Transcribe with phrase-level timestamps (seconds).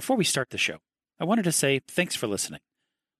[0.00, 0.78] Before we start the show,
[1.20, 2.60] I wanted to say thanks for listening.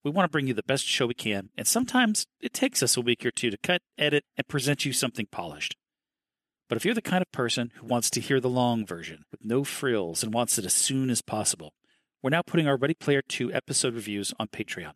[0.03, 2.97] We want to bring you the best show we can, and sometimes it takes us
[2.97, 5.77] a week or two to cut, edit, and present you something polished.
[6.71, 9.45] But if you're the kind of person who wants to hear the long version with
[9.45, 11.75] no frills and wants it as soon as possible,
[12.23, 14.95] we're now putting our Ready Player 2 episode reviews on Patreon.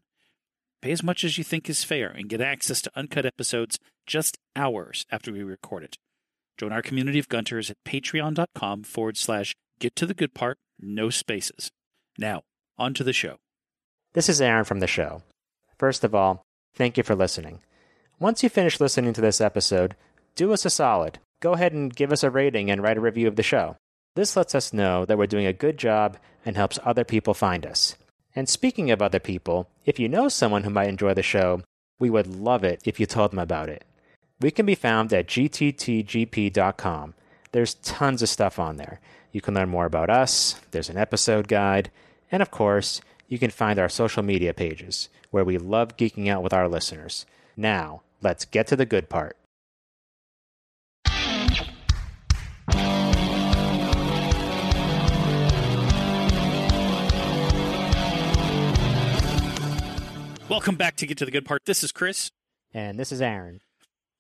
[0.80, 4.39] Pay as much as you think is fair and get access to uncut episodes just
[4.57, 5.98] hours after we record it.
[6.57, 11.11] Join our community of Gunters at patreon.com forward slash get to the good part, no
[11.11, 11.70] spaces.
[12.18, 12.43] Now,
[12.79, 13.37] on to the show.
[14.12, 15.23] This is Aaron from the show.
[15.78, 16.42] First of all,
[16.74, 17.60] thank you for listening.
[18.20, 19.96] Once you finish listening to this episode,
[20.37, 21.18] do us a solid.
[21.41, 23.77] Go ahead and give us a rating and write a review of the show.
[24.15, 27.66] This lets us know that we're doing a good job and helps other people find
[27.66, 27.96] us.
[28.37, 31.62] And speaking of other people, if you know someone who might enjoy the show,
[31.98, 33.84] we would love it if you told them about it.
[34.41, 37.15] We can be found at gttgp.com.
[37.52, 39.01] There's tons of stuff on there.
[39.34, 41.91] You can learn more about us, there's an episode guide,
[42.30, 46.45] and of course, you can find our social media pages, where we love geeking out
[46.45, 47.27] with our listeners.
[47.57, 49.37] Now, let's get to the good part.
[60.49, 61.62] Welcome back to Get to the Good Part.
[61.65, 62.30] This is Chris,
[62.73, 63.60] And this is Aaron.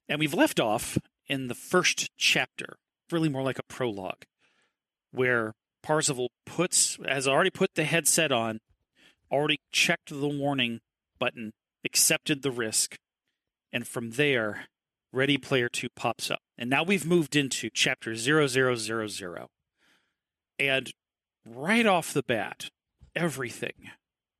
[0.08, 0.98] and we've left off
[1.28, 2.76] in the first chapter,
[3.10, 4.24] really more like a prologue,
[5.14, 8.60] where Parzival puts has already put the headset on,
[9.30, 10.80] already checked the warning
[11.18, 11.52] button,
[11.84, 12.96] accepted the risk,
[13.72, 14.66] and from there,
[15.12, 16.40] Ready Player 2 pops up.
[16.56, 19.48] And now we've moved into chapter 0000.
[20.58, 20.90] And
[21.44, 22.70] right off the bat,
[23.14, 23.90] everything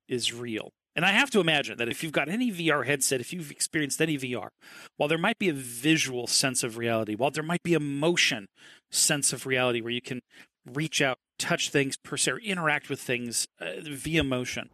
[0.07, 0.71] is real.
[0.95, 4.01] And I have to imagine that if you've got any VR headset, if you've experienced
[4.01, 4.49] any VR,
[4.95, 8.47] while there might be a visual sense of reality, while there might be a motion
[8.89, 10.21] sense of reality where you can
[10.65, 14.69] reach out, touch things per se, or interact with things uh, via motion,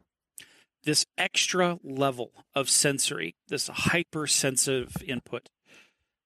[0.83, 5.49] this extra level of sensory, this hypersensitive input,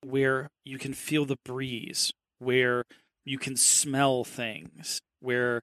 [0.03, 2.85] where you can feel the breeze, where
[3.23, 5.61] you can smell things, where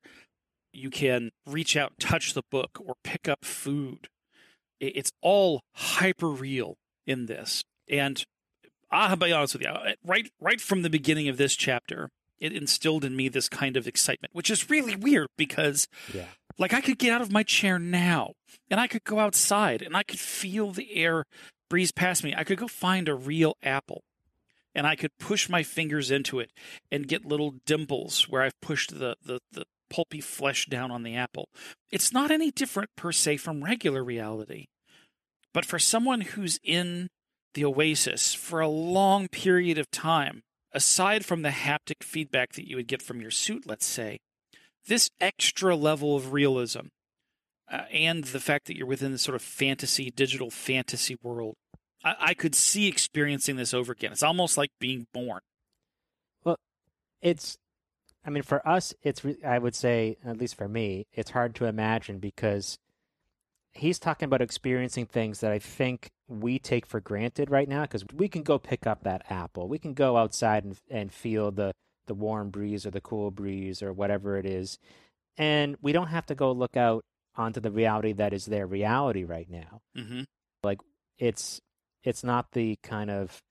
[0.72, 4.08] you can reach out, touch the book, or pick up food.
[4.80, 6.76] It's all hyper real
[7.06, 7.62] in this.
[7.88, 8.24] And
[8.90, 9.70] I'll be honest with you,
[10.04, 12.10] right right from the beginning of this chapter,
[12.42, 16.26] it instilled in me this kind of excitement, which is really weird because Yeah.
[16.58, 18.32] like I could get out of my chair now
[18.70, 21.24] and I could go outside and I could feel the air
[21.70, 22.34] breeze past me.
[22.36, 24.02] I could go find a real apple
[24.74, 26.50] and I could push my fingers into it
[26.90, 31.14] and get little dimples where I've pushed the, the, the pulpy flesh down on the
[31.14, 31.48] apple.
[31.90, 34.66] It's not any different per se from regular reality.
[35.54, 37.08] But for someone who's in
[37.54, 42.76] the oasis for a long period of time, aside from the haptic feedback that you
[42.76, 44.20] would get from your suit, let's say,
[44.86, 46.86] this extra level of realism
[47.70, 51.56] uh, and the fact that you're within this sort of fantasy, digital fantasy world,
[52.04, 54.12] I, I could see experiencing this over again.
[54.12, 55.40] It's almost like being born.
[56.44, 56.58] Well,
[57.20, 57.58] it's,
[58.24, 61.54] I mean, for us, it's, re- I would say, at least for me, it's hard
[61.56, 62.78] to imagine because
[63.72, 68.04] he's talking about experiencing things that I think we take for granted right now because
[68.14, 69.68] we can go pick up that apple.
[69.68, 71.72] We can go outside and, and feel the,
[72.06, 74.78] the warm breeze or the cool breeze or whatever it is.
[75.36, 77.04] And we don't have to go look out
[77.36, 79.80] onto the reality that is their reality right now.
[79.96, 80.22] Mm-hmm.
[80.62, 80.78] Like
[81.18, 81.60] it's
[82.04, 83.42] it's not the kind of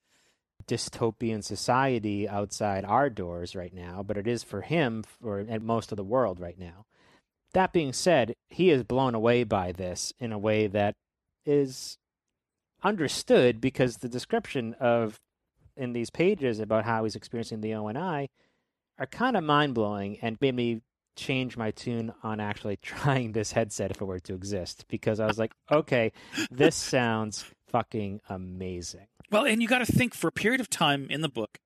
[0.67, 5.91] dystopian society outside our doors right now, but it is for him or and most
[5.91, 6.85] of the world right now.
[7.53, 10.95] That being said, he is blown away by this in a way that
[11.45, 11.97] is
[12.83, 15.19] understood because the description of
[15.77, 18.29] in these pages about how he's experiencing the ONI
[18.99, 20.81] are kind of mind blowing and made me
[21.15, 25.25] change my tune on actually trying this headset if it were to exist because I
[25.25, 26.11] was like, okay,
[26.49, 29.07] this sounds fucking amazing.
[29.31, 31.59] Well, and you got to think for a period of time in the book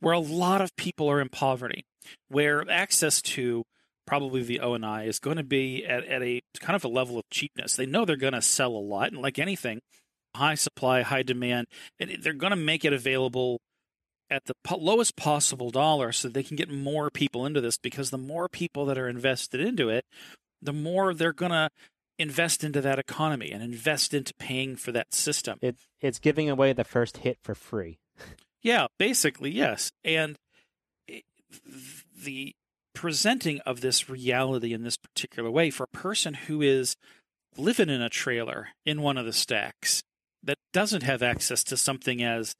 [0.00, 1.86] where a lot of people are in poverty,
[2.28, 3.64] where access to
[4.04, 7.30] probably the ONI is going to be at, at a kind of a level of
[7.30, 7.76] cheapness.
[7.76, 9.80] They know they're going to sell a lot, and like anything,
[10.34, 11.66] high supply, high demand,
[11.98, 13.60] and they're going to make it available
[14.30, 18.10] at the po- lowest possible dollar so they can get more people into this because
[18.10, 20.04] the more people that are invested into it,
[20.60, 21.68] the more they're going to
[22.18, 25.58] invest into that economy and invest into paying for that system.
[25.60, 27.98] It it's giving away the first hit for free.
[28.62, 29.90] Yeah, basically, yes.
[30.04, 30.36] And
[31.06, 31.24] it-
[32.16, 32.54] the
[32.94, 36.94] presenting of this reality in this particular way for a person who is
[37.56, 40.02] living in a trailer in one of the stacks
[40.42, 42.54] that doesn't have access to something as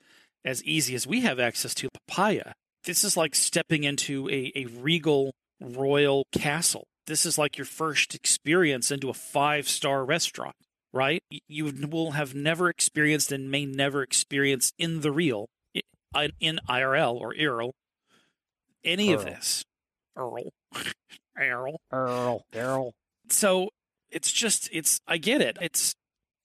[0.44, 2.52] as easy as we have access to papaya.
[2.84, 8.14] This is like stepping into a, a regal royal castle this is like your first
[8.14, 10.56] experience into a five star restaurant,
[10.92, 11.22] right?
[11.48, 15.48] You will have never experienced and may never experience in the real,
[16.40, 17.72] in IRL or IRL,
[18.84, 19.18] any Earl.
[19.18, 19.64] of this.
[20.16, 20.52] Earl.
[21.36, 21.76] Earl.
[21.90, 22.92] Earl, Earl.
[23.28, 23.70] So
[24.10, 25.58] it's just, it's, I get it.
[25.60, 25.94] It's,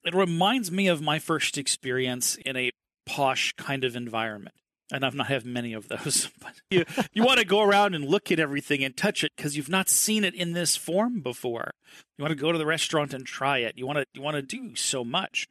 [0.07, 2.71] it reminds me of my first experience in a
[3.05, 4.55] posh kind of environment.
[4.89, 8.05] And I've not had many of those, but you, you want to go around and
[8.05, 11.71] look at everything and touch it because you've not seen it in this form before.
[12.17, 13.77] You want to go to the restaurant and try it.
[13.77, 15.45] You want to you want to do so much.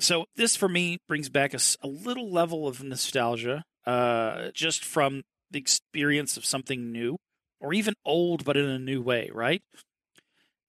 [0.00, 5.22] So this for me brings back a little level of nostalgia, uh, just from
[5.52, 7.18] the experience of something new,
[7.60, 9.62] or even old but in a new way, right?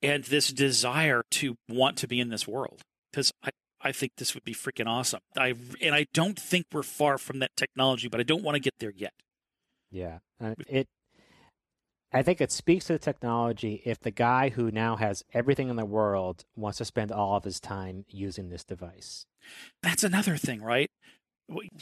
[0.04, 3.50] And this desire to want to be in this world because I
[3.84, 5.22] I think this would be freaking awesome.
[5.36, 8.62] I and I don't think we're far from that technology, but I don't want to
[8.62, 9.14] get there yet.
[9.90, 10.88] Yeah, uh, it.
[12.14, 15.78] I think it speaks to the technology if the guy who now has everything in
[15.78, 19.26] the world wants to spend all of his time using this device.
[19.82, 20.90] That's another thing, right?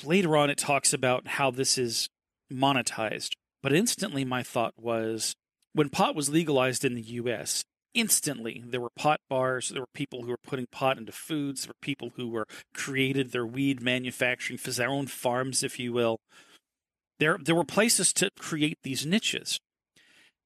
[0.03, 2.09] Later on, it talks about how this is
[2.51, 3.31] monetized.
[3.63, 5.33] But instantly, my thought was
[5.73, 7.63] when pot was legalized in the US,
[7.93, 11.69] instantly there were pot bars, there were people who were putting pot into foods, there
[11.69, 16.19] were people who were created their weed manufacturing for their own farms, if you will.
[17.19, 19.59] There, there were places to create these niches.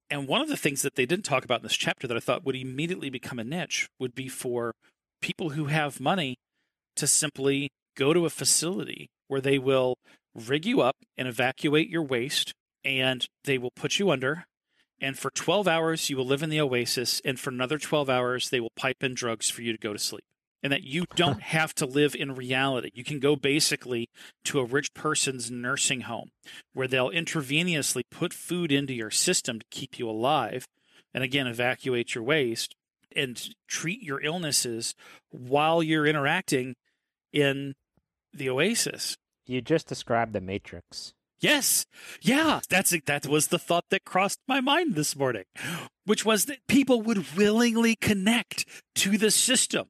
[0.09, 2.19] And one of the things that they didn't talk about in this chapter that I
[2.19, 4.73] thought would immediately become a niche would be for
[5.21, 6.35] people who have money
[6.95, 9.95] to simply go to a facility where they will
[10.35, 12.53] rig you up and evacuate your waste
[12.83, 14.45] and they will put you under
[15.03, 18.49] and for 12 hours you will live in the oasis and for another 12 hours
[18.49, 20.23] they will pipe in drugs for you to go to sleep.
[20.63, 22.89] And that you don't have to live in reality.
[22.93, 24.07] You can go basically
[24.45, 26.29] to a rich person's nursing home
[26.73, 30.65] where they'll intravenously put food into your system to keep you alive
[31.13, 32.73] and again evacuate your waste
[33.13, 34.95] and treat your illnesses
[35.31, 36.75] while you're interacting
[37.33, 37.73] in
[38.33, 39.17] the oasis.
[39.45, 41.13] You just described the Matrix.
[41.43, 41.85] Yes.
[42.21, 45.43] Yeah, that's that was the thought that crossed my mind this morning,
[46.05, 49.89] which was that people would willingly connect to the system.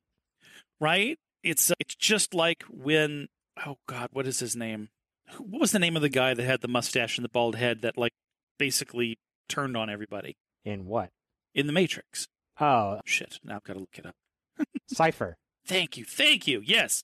[0.82, 1.20] Right?
[1.44, 3.28] It's uh, it's just like when
[3.68, 4.90] oh god, what is his name?
[5.38, 7.84] What was the name of the guy that had the mustache and the bald head
[7.84, 8.14] that like
[8.58, 10.36] basically turned on everybody
[10.66, 11.10] In what?
[11.54, 12.28] in the Matrix?
[12.60, 14.16] Oh, Shit, now I've got to look it up.
[14.88, 15.38] Cypher.
[15.68, 16.04] Thank you.
[16.06, 16.62] Thank you.
[16.66, 17.04] Yes.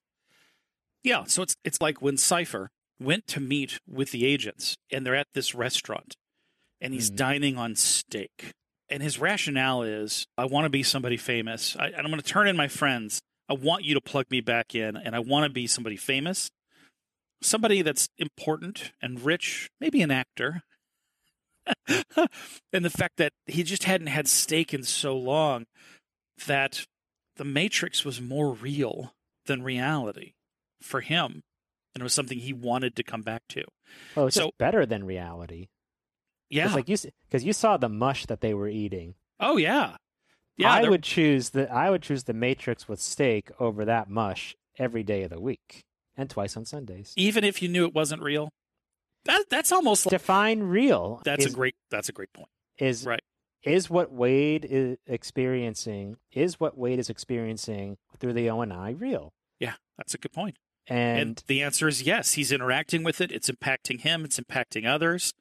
[1.04, 5.16] Yeah, so it's it's like when Cypher went to meet with the agents and they're
[5.16, 6.16] at this restaurant
[6.82, 7.16] and he's Mhm.
[7.16, 8.52] dining on steak.
[8.90, 11.76] And his rationale is I want to be somebody famous.
[11.76, 13.22] I, and I'm going to turn in my friends.
[13.48, 16.50] I want you to plug me back in and I want to be somebody famous.
[17.42, 20.64] Somebody that's important and rich, maybe an actor.
[22.74, 25.66] and the fact that he just hadn't had steak in so long
[26.48, 26.86] that
[27.36, 29.14] the Matrix was more real
[29.46, 30.34] than reality
[30.82, 31.44] for him.
[31.96, 33.64] And it was something he wanted to come back to.
[34.16, 35.70] Oh, it's So- just better than reality.
[36.50, 36.66] Yeah.
[36.66, 36.98] It's like you
[37.28, 39.16] because you saw the mush that they were eating.
[39.40, 39.98] oh, yeah.
[40.58, 40.72] Yeah.
[40.74, 44.56] I they're- would choose the I would choose the Matrix with steak over that mush
[44.78, 45.84] every day of the week
[46.18, 47.14] and twice on Sundays.
[47.16, 48.50] even if you knew it wasn't real.
[49.26, 51.22] That, that's almost like, Define real.
[51.26, 52.50] that's is, a great that's a great point.
[52.78, 53.22] is right.
[53.64, 58.92] is what Wade is experiencing is what Wade is experiencing through the O and I
[58.92, 59.34] real.
[59.60, 60.58] Yeah, that's a good point.
[60.90, 62.34] And, And, the answer is yes.
[62.34, 63.32] He's interacting with it.
[63.32, 64.26] It's impacting him.
[64.26, 65.34] It's impacting others.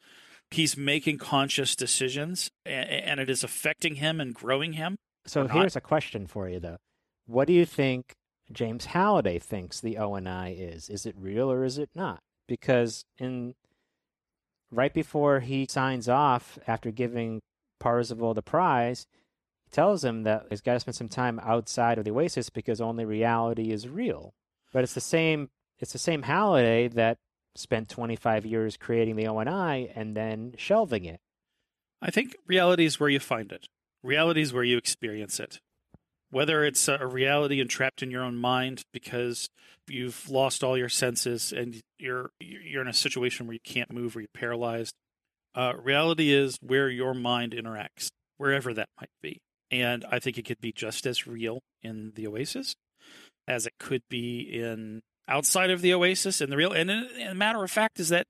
[0.50, 4.96] He's making conscious decisions, and it is affecting him and growing him.
[5.26, 6.78] so here's a question for you though.
[7.26, 8.14] What do you think
[8.50, 10.88] James Halliday thinks the O and I is?
[10.88, 12.20] Is it real or is it not?
[12.46, 13.54] Because in
[14.70, 17.40] right before he signs off after giving
[17.78, 19.06] Parzival the prize,
[19.66, 22.80] he tells him that he's got to spend some time outside of the Oasis because
[22.80, 24.32] only reality is real.
[24.72, 25.50] But it's the same.
[25.78, 27.18] It's the same Halliday that
[27.54, 31.20] spent 25 years creating the ONI and then shelving it.
[32.00, 33.66] I think reality is where you find it.
[34.02, 35.58] Reality is where you experience it.
[36.30, 39.48] Whether it's a reality entrapped in your own mind because
[39.88, 44.16] you've lost all your senses and you're you're in a situation where you can't move
[44.16, 44.94] or you're paralyzed.
[45.54, 49.40] Uh, reality is where your mind interacts, wherever that might be.
[49.70, 52.74] And I think it could be just as real in the Oasis
[53.48, 56.40] as it could be in outside of the Oasis.
[56.40, 58.26] And the real and, and a matter of fact is that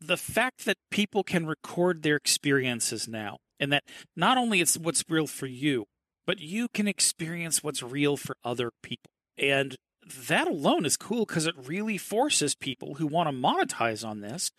[0.00, 3.84] the fact that people can record their experiences now and that
[4.16, 5.84] not only it's what's real for you
[6.26, 9.76] but you can experience what's real for other people and
[10.28, 14.50] that alone is cool because it really forces people who want to monetize on this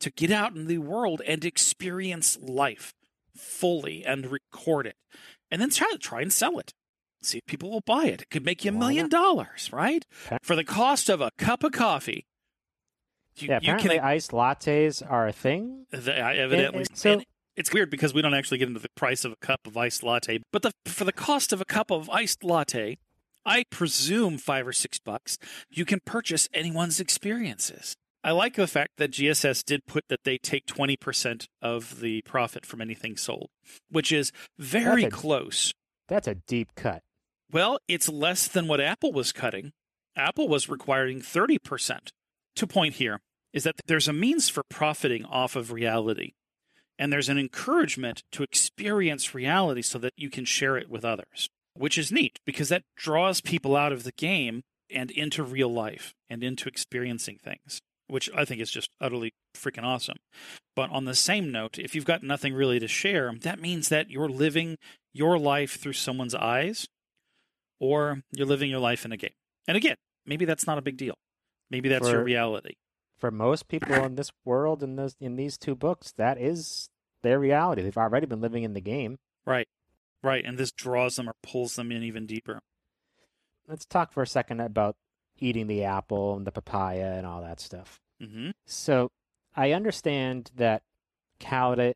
[0.00, 2.92] to get out in the world and experience life
[3.36, 4.96] fully and record it,
[5.50, 6.72] and then try to try and sell it.
[7.22, 8.22] See if people will buy it.
[8.22, 10.04] It could make you a million dollars, right?
[10.42, 12.26] For the cost of a cup of coffee.
[13.36, 15.86] You, yeah, you apparently can iced lattes are a thing.
[15.90, 16.80] the, uh, evidently.
[16.80, 17.24] and so- and
[17.56, 20.02] it's weird because we don't actually get into the price of a cup of iced
[20.02, 22.98] latte, but the for the cost of a cup of iced latte,
[23.44, 25.38] I presume five or six bucks,
[25.70, 27.94] you can purchase anyone's experiences.
[28.24, 32.64] I like the fact that GSS did put that they take 20% of the profit
[32.64, 33.48] from anything sold,
[33.90, 35.72] which is very That's a- close.
[36.08, 37.02] That's a deep cut.
[37.52, 39.72] Well, it's less than what Apple was cutting.
[40.16, 42.08] Apple was requiring 30%.
[42.56, 43.20] To point here
[43.52, 46.32] is that there's a means for profiting off of reality,
[46.98, 51.50] and there's an encouragement to experience reality so that you can share it with others,
[51.74, 56.14] which is neat because that draws people out of the game and into real life
[56.30, 60.18] and into experiencing things, which I think is just utterly freaking awesome.
[60.74, 64.10] But on the same note, if you've got nothing really to share, that means that
[64.10, 64.78] you're living
[65.12, 66.86] your life through someone's eyes
[67.82, 69.34] or you're living your life in a game.
[69.66, 71.16] And again, maybe that's not a big deal.
[71.68, 72.74] Maybe that's your reality.
[73.18, 76.90] For most people in this world, in those in these two books, that is
[77.22, 77.82] their reality.
[77.82, 79.18] They've already been living in the game.
[79.44, 79.66] Right.
[80.22, 80.44] Right.
[80.44, 82.60] And this draws them or pulls them in even deeper.
[83.66, 84.96] Let's talk for a second about
[85.38, 88.00] eating the apple and the papaya and all that stuff.
[88.20, 89.10] hmm So
[89.56, 90.82] I understand that
[91.42, 91.94] Halliday,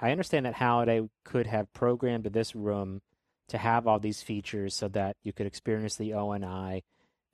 [0.00, 3.02] I understand that Halliday could have programmed this room
[3.50, 6.82] to have all these features so that you could experience the ONI, and I.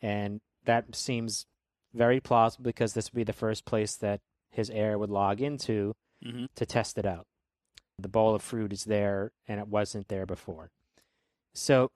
[0.03, 1.47] And that seems
[1.95, 4.21] very plausible because this would be the first place that
[4.51, 7.27] his heir would log into hmm to test it out.
[7.99, 10.71] The bowl of fruit is there, and it wasn't there before.
[11.55, 11.91] So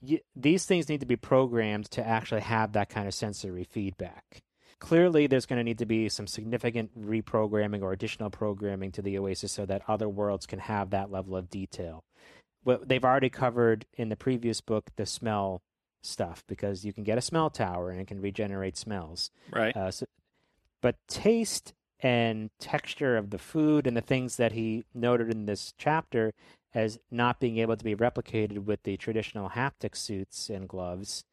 [0.00, 4.42] y these things need to be programmed to actually have that kind of sensory feedback.
[4.80, 9.18] Clearly, there's going to need to be some significant reprogramming or additional programming to the
[9.18, 12.04] Oasis so that other worlds can have that level of detail.
[12.68, 15.62] But they've already covered in the previous book the smell
[16.02, 19.30] stuff because you can get a smell tower and it can regenerate smells.
[19.50, 19.74] Right.
[19.74, 20.04] Uh, so,
[20.82, 25.72] but taste and texture of the food and the things that he noted in this
[25.78, 26.34] chapter
[26.74, 31.24] as not being able to be replicated with the traditional haptic suits and gloves,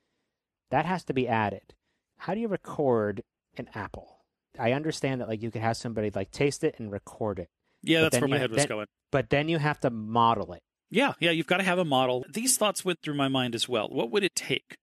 [0.72, 1.74] that has to be added.
[2.20, 3.24] How do you record
[3.58, 4.20] an apple?
[4.58, 7.50] I understand that like you could have somebody like taste it and record it,
[7.84, 8.88] Yeah, that's where my head was then- going.
[9.12, 10.62] but then you have to model it.
[10.90, 12.26] Yeah, yeah, you've got to have a model.
[12.32, 13.90] These thoughts went through my mind as well.
[13.90, 14.78] What would it take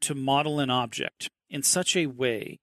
[0.00, 2.58] to model an object in such a way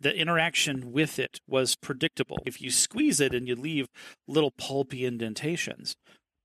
[0.00, 2.38] that interaction with it was predictable?
[2.44, 3.88] If you squeeze it and you leave
[4.26, 5.96] little pulpy indentations,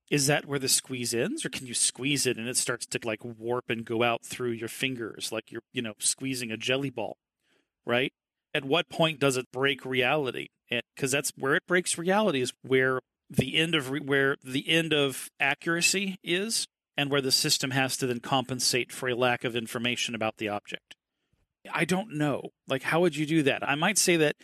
[0.09, 2.99] is that where the squeeze ends or can you squeeze it and it starts to
[3.03, 6.89] like warp and go out through your fingers like you're, you know, squeezing a jelly
[6.89, 7.17] ball,
[7.85, 8.11] right?
[8.53, 10.47] At what point does it break reality?
[10.95, 14.93] Because that's where it breaks reality is where the end of re- where the end
[14.93, 16.67] of accuracy is
[16.97, 20.49] and where the system has to then compensate for a lack of information about the
[20.49, 20.95] object.
[21.71, 22.49] I don't know.
[22.67, 23.67] Like how would you do that?
[23.67, 24.35] I might say that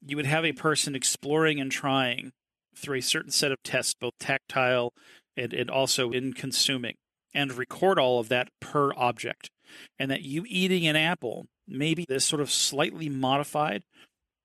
[0.00, 2.32] you would have a person exploring and trying
[2.76, 4.92] through a certain set of tests, both tactile
[5.36, 6.96] and, and also in consuming,
[7.32, 9.50] and record all of that per object.
[9.98, 13.84] And that you eating an apple, maybe this sort of slightly modified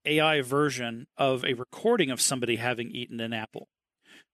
[0.05, 3.67] AI version of a recording of somebody having eaten an apple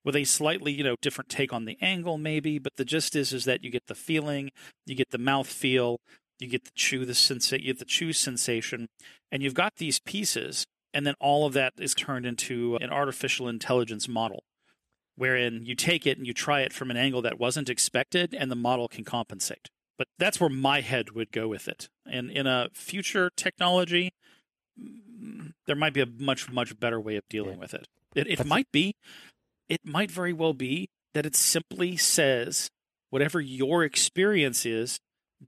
[0.05, 2.59] with a slightly, you know, different take on the angle, maybe.
[2.59, 4.51] But the gist is, is that you get the feeling,
[4.85, 5.97] you get the mouth feel,
[6.39, 8.87] you get the chew, the sensa- you get the chew sensation,
[9.31, 13.49] and you've got these pieces, and then all of that is turned into an artificial
[13.49, 14.43] intelligence model,
[15.15, 18.51] wherein you take it and you try it from an angle that wasn't expected, and
[18.51, 19.69] the model can compensate.
[19.97, 21.87] But that's where my head would go with it.
[22.05, 24.11] And in a future technology,
[24.79, 27.59] mm, there might be a much, much better way of dealing Yeah.
[27.59, 27.87] with it.
[28.13, 28.95] It, it might be,
[29.69, 32.69] it might very well be that it simply says
[33.09, 34.99] whatever your experience is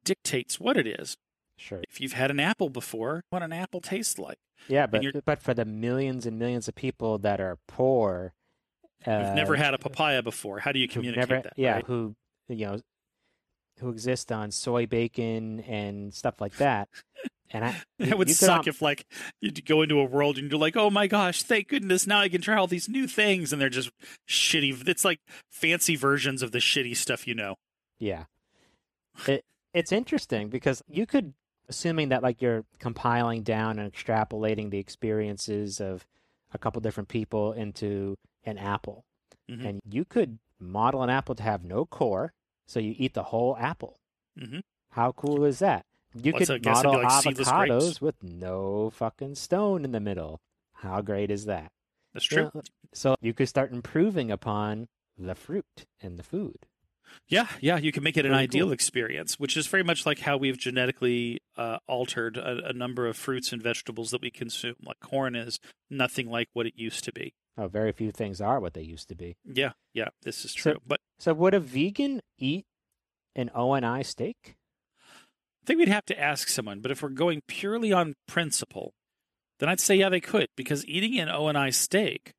[0.03, 1.17] dictates what it is.
[1.57, 1.81] Sure.
[1.89, 4.37] If you've had an apple before, what an apple tastes like.
[4.67, 8.33] Yeah, but but for the millions and millions of people that are poor,
[9.05, 10.59] uh, You've never had a papaya before.
[10.59, 11.53] How do you communicate never, that?
[11.55, 11.85] yeah, right?
[11.85, 12.15] who
[12.49, 12.79] you know,
[13.79, 16.89] who exist on soy bacon and stuff like that,
[17.51, 19.05] and I, you- It would you suck al- if like
[19.41, 22.29] you go into a world and you're like, oh my gosh, thank goodness now I
[22.29, 23.89] can try all these new things, and they're just
[24.27, 24.87] shitty.
[24.87, 27.55] It's like fancy versions of the shitty stuff you know.
[27.99, 28.25] Yeah.
[29.27, 31.33] It it's interesting because you could
[31.69, 36.05] assuming that like you're compiling down and extrapolating the experiences of
[36.53, 39.03] a couple different people into an apple.
[39.49, 39.65] Mhm.
[39.67, 42.31] And you could model an apple to have no core,
[42.67, 43.97] so you eat the whole apple.
[44.39, 44.61] Mhm.
[44.91, 45.85] How cool is that?
[46.15, 49.91] You so I could guess it'd be model like avocados with no fucking stone in
[49.91, 50.39] the middle.
[50.73, 51.71] How great is that?
[52.13, 52.51] That's true.
[52.53, 52.61] Yeah,
[52.93, 54.87] So you could start improving upon
[55.17, 56.65] the fruit and the food.
[57.27, 58.73] Yeah, yeah, you can make it an ideal cool.
[58.73, 63.15] experience, which is very much like how we've genetically uh, altered a, a number of
[63.15, 64.75] fruits and vegetables that we consume.
[64.83, 65.57] Like corn is
[65.89, 67.33] nothing like what it used to be.
[67.57, 69.35] Oh, very few things are what they used to be.
[69.45, 70.81] Yeah, yeah, this is So- true.
[70.85, 72.65] but So would a vegan eat
[73.35, 74.35] an ONI steak?
[74.45, 74.53] I
[75.67, 76.79] think we'd have to ask someone.
[76.79, 78.93] But if we're going purely on principle,
[79.59, 82.31] then I'd say yeah, they could because eating an O and I steak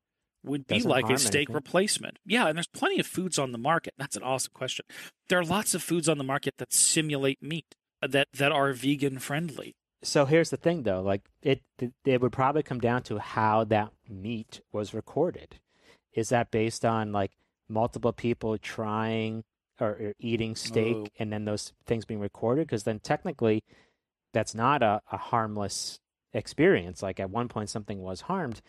[0.43, 1.55] would be Doesn't like a steak anything.
[1.55, 2.17] replacement.
[2.25, 3.93] Yeah, and there's plenty of foods on the market.
[3.97, 4.85] That's an awesome question.
[5.27, 8.73] There are lots of foods on the market that simulate meat uh, that that are
[8.73, 9.75] vegan friendly.
[10.01, 11.01] So here's the thing, though.
[11.01, 11.61] Like it,
[12.05, 15.59] it would probably come down to how that meat was recorded.
[16.13, 17.31] Is that based on like
[17.67, 19.43] multiple people trying
[19.79, 21.07] or, or eating steak, Oh.
[21.19, 22.67] and then those things being recorded?
[22.67, 23.63] Because then technically,
[24.33, 25.99] that's not a, a harmless
[26.33, 27.01] experience.
[27.01, 28.61] Like at one point, something was harmed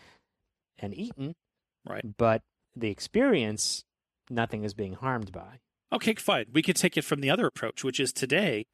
[0.78, 1.92] and eaten, mm-hmm.
[1.92, 2.16] Right.
[2.16, 2.42] but
[2.76, 3.84] the experience,
[4.30, 5.58] nothing is being harmed by.
[5.92, 6.46] Okay, fine.
[6.52, 8.66] We could take it from the other approach, which is today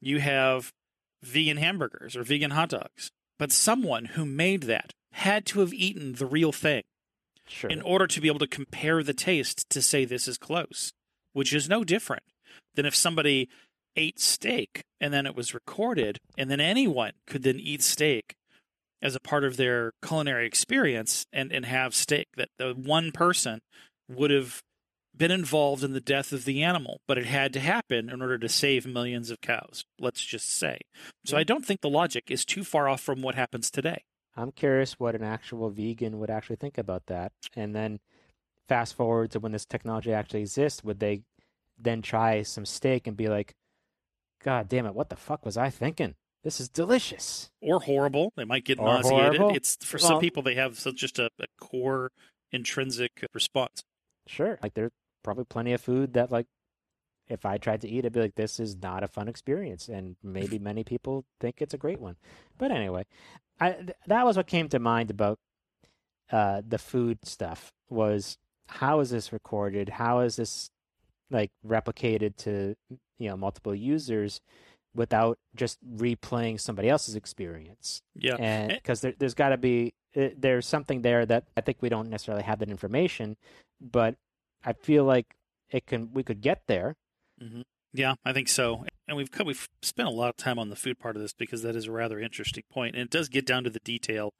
[0.00, 0.72] you have
[1.22, 6.14] vegan hamburgers or vegan hot dogs, but someone who made that had to have eaten
[6.14, 6.82] the real thing
[7.48, 7.70] Sure.
[7.70, 10.92] in order to be able to compare the taste to say this is close,
[11.36, 12.22] which is no different
[12.76, 13.46] than if somebody
[13.94, 18.34] ate steak and then it was recorded, and then anyone could then eat steak
[19.02, 23.60] as a part of their culinary experience and, and have steak that the one person
[24.08, 24.62] would have
[25.14, 28.38] been involved in the death of the animal, but it had to happen in order
[28.38, 30.78] to save millions of cows, let's just say.
[31.26, 31.36] So.
[31.36, 34.04] I don't think the logic is too far off from what happens today.
[34.34, 37.32] I'm curious what an actual vegan would actually think about that.
[37.54, 37.98] And then
[38.68, 41.22] fast forward to when this technology actually exists, would they
[41.78, 43.54] then try some steak and be like,
[44.42, 46.14] God damn it, what the fuck was I thinking?
[46.44, 47.50] This is delicious.
[47.60, 48.32] or horrible.
[48.36, 49.36] They might get Or nauseated.
[49.36, 49.56] horrible.
[49.56, 52.12] It's for some people they have such just a, a core
[52.52, 53.82] intrinsic response.
[54.26, 54.58] Sure.
[54.62, 54.92] Like there's
[55.24, 56.46] probably plenty of food that like
[57.28, 59.88] if I tried to eat, I'd be like, this is not a fun experience.
[59.88, 62.14] And maybe many people think it's a great one.
[62.56, 63.04] But anyway,
[63.58, 65.40] I, th- that was what came to mind about
[66.30, 69.88] uh, the food stuff was how is this recorded?
[69.90, 70.70] How is this
[71.30, 72.74] like replicated to,
[73.18, 74.40] you know, multiple users
[74.94, 78.02] without just replaying somebody else's experience?
[78.14, 78.36] Yeah.
[78.38, 78.74] and Eh.
[78.76, 82.08] because there, there's got to be uh, there's something there that I think we don't
[82.10, 83.36] necessarily have that information,
[83.80, 84.14] but
[84.64, 85.26] I feel like
[85.70, 86.94] it can we could get there.
[87.92, 88.84] Yeah, I think so.
[89.08, 91.32] And we've co- we've spent a lot of time on the food part of this
[91.32, 94.32] because that is a rather interesting point, and it does get down to the detail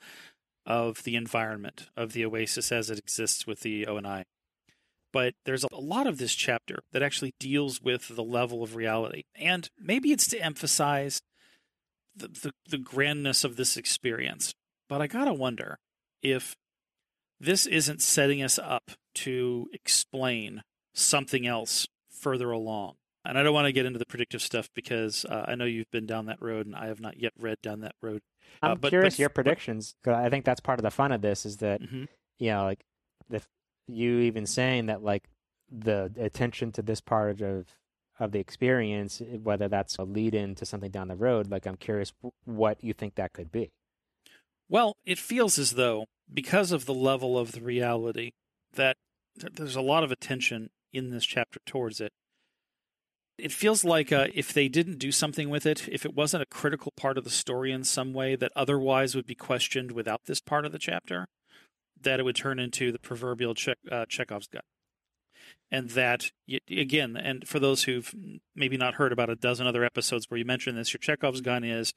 [0.66, 4.24] of the environment of the oasis as it exists with the O and I.
[5.12, 9.22] But there's a lot of this chapter that actually deals with the level of reality,
[9.34, 11.22] and maybe it's to emphasize
[12.14, 14.52] the the, the grandness of this experience.
[14.88, 15.78] But I gotta wonder
[16.22, 16.56] if
[17.38, 20.62] this isn't setting us up to explain
[20.94, 22.94] something else further along.
[23.24, 25.90] And I don't want to get into the predictive stuff because uh, I know you've
[25.90, 28.22] been down that road, and I have not yet read down that road.
[28.62, 30.90] Uh, I'm but- curious but- your but- predictions 'cause I think that's part of the
[30.90, 32.04] fun of this is that hmm
[32.38, 32.84] you know like
[33.30, 33.40] the
[33.86, 35.28] you even saying that like
[35.70, 37.66] the attention to this part of
[38.18, 41.76] of the experience whether that's a lead in to something down the road like I'm
[41.76, 42.12] curious
[42.44, 43.70] what you think that could be.
[44.68, 48.32] Well, it feels as though because of the level of the reality
[48.72, 48.96] that
[49.36, 52.12] there's a lot of attention in this chapter towards it.
[53.38, 56.46] It feels like uh, if they didn't do something with it, if it wasn't a
[56.46, 60.40] critical part of the story in some way that otherwise would be questioned without this
[60.40, 61.26] part of the chapter,
[62.00, 64.62] that it would turn into the proverbial Che- uh, Chekhov's gun.
[65.70, 66.30] And that,
[66.70, 68.14] again, and for those who've
[68.54, 71.64] maybe not heard about a dozen other episodes where you mentioned this, your Chekhov's gun
[71.64, 71.92] is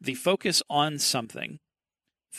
[0.00, 1.58] the focus on something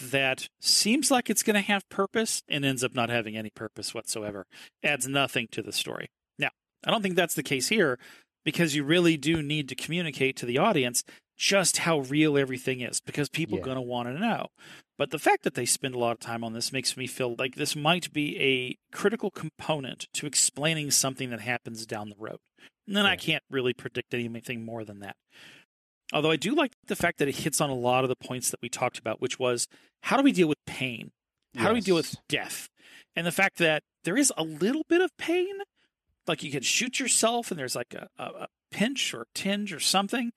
[0.01, 3.93] that seems like it's going to have purpose and ends up not having any purpose
[3.93, 4.45] whatsoever.
[4.83, 6.09] Adds nothing to the story.
[6.37, 6.49] Now,
[6.85, 7.97] I don't think that's the case here
[8.45, 11.03] because you really do need to communicate to the audience
[11.38, 13.62] just how real everything is because people Yeah.
[13.62, 14.47] are going to want to know.
[14.97, 17.36] But the fact that they spend a lot of time on this makes me feel
[17.38, 22.38] like this might be a critical component to explaining something that happens down the road.
[22.88, 25.17] And then I can't really predict anything more than that.
[26.13, 28.51] Although I do like the fact that it hits on a lot of the points
[28.51, 29.67] that we talked about, which was
[30.03, 31.12] how do we deal with pain?
[31.58, 32.69] How do we deal with death?
[33.15, 35.55] And the fact that there is a little bit of pain,
[36.27, 40.31] like you can shoot yourself and there's like a, a, pinch or tinge or something,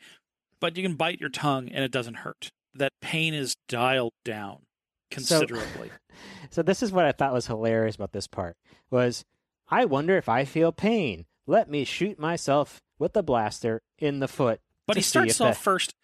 [0.60, 2.50] but you can bite your tongue and it doesn't hurt.
[2.74, 4.60] That pain is dialed down
[5.10, 5.90] considerably.
[6.50, 8.56] So this is what I thought was hilarious about this part
[8.90, 9.24] was
[9.68, 11.26] I wonder if I feel pain.
[11.46, 14.60] Let me shoot myself with the blaster in the foot.
[14.86, 15.94] but he starts off the- first.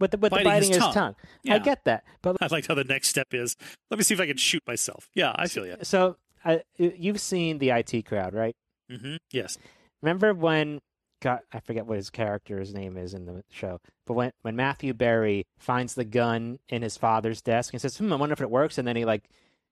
[0.00, 0.92] with the with biting the his his, tongue.
[0.92, 1.14] tongue.
[1.42, 1.54] Yeah.
[1.54, 3.56] I get that, but I liked how the next step is
[3.90, 5.08] let me see if I can shoot myself.
[5.14, 5.76] Yeah, I feel you.
[5.82, 8.56] so I, you've seen the IT crowd, right?
[8.90, 9.58] Hmm Yes.
[10.02, 10.80] Remember when
[11.22, 14.92] God, I forget what his character's name is in the show, but when when Matthew
[14.92, 18.50] Berry finds the gun in his father's desk and says, "Hmm, I wonder if it
[18.50, 19.24] works," and then he like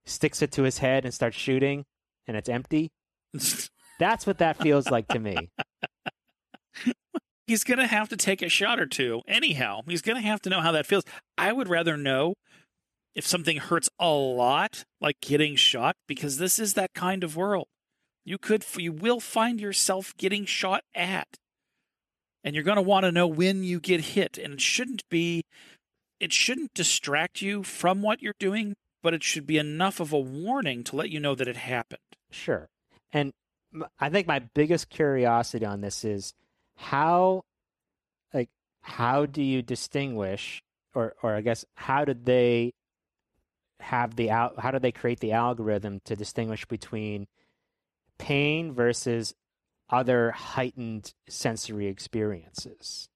[0.06, 1.84] sticks it to his head and starts shooting,
[2.26, 2.90] and it's empty.
[3.98, 5.50] That's what that feels like to me.
[7.46, 9.20] he's going to have to take a shot or two.
[9.28, 11.04] Anyhow, he's going to have to know how that feels.
[11.36, 12.34] I would rather know
[13.14, 17.66] if something hurts a lot, like getting shot, because this is that kind of world.
[18.24, 21.36] You could, you will find yourself getting shot at,
[22.44, 24.38] and you're going to want to know when you get hit.
[24.38, 25.42] And it shouldn't be,
[26.20, 30.18] it shouldn't distract you from what you're doing, but it should be enough of a
[30.18, 32.00] warning to let you know that it happened.
[32.30, 32.68] Sure.
[33.12, 33.32] And
[33.98, 36.34] I think my biggest curiosity on this is
[36.76, 37.42] how,
[38.32, 38.50] like,
[38.82, 40.62] how do you distinguish,
[40.94, 42.72] or, or I guess, how did they
[43.80, 47.26] have the how do they create the algorithm to distinguish between
[48.18, 49.34] pain versus
[49.90, 53.08] other heightened sensory experiences?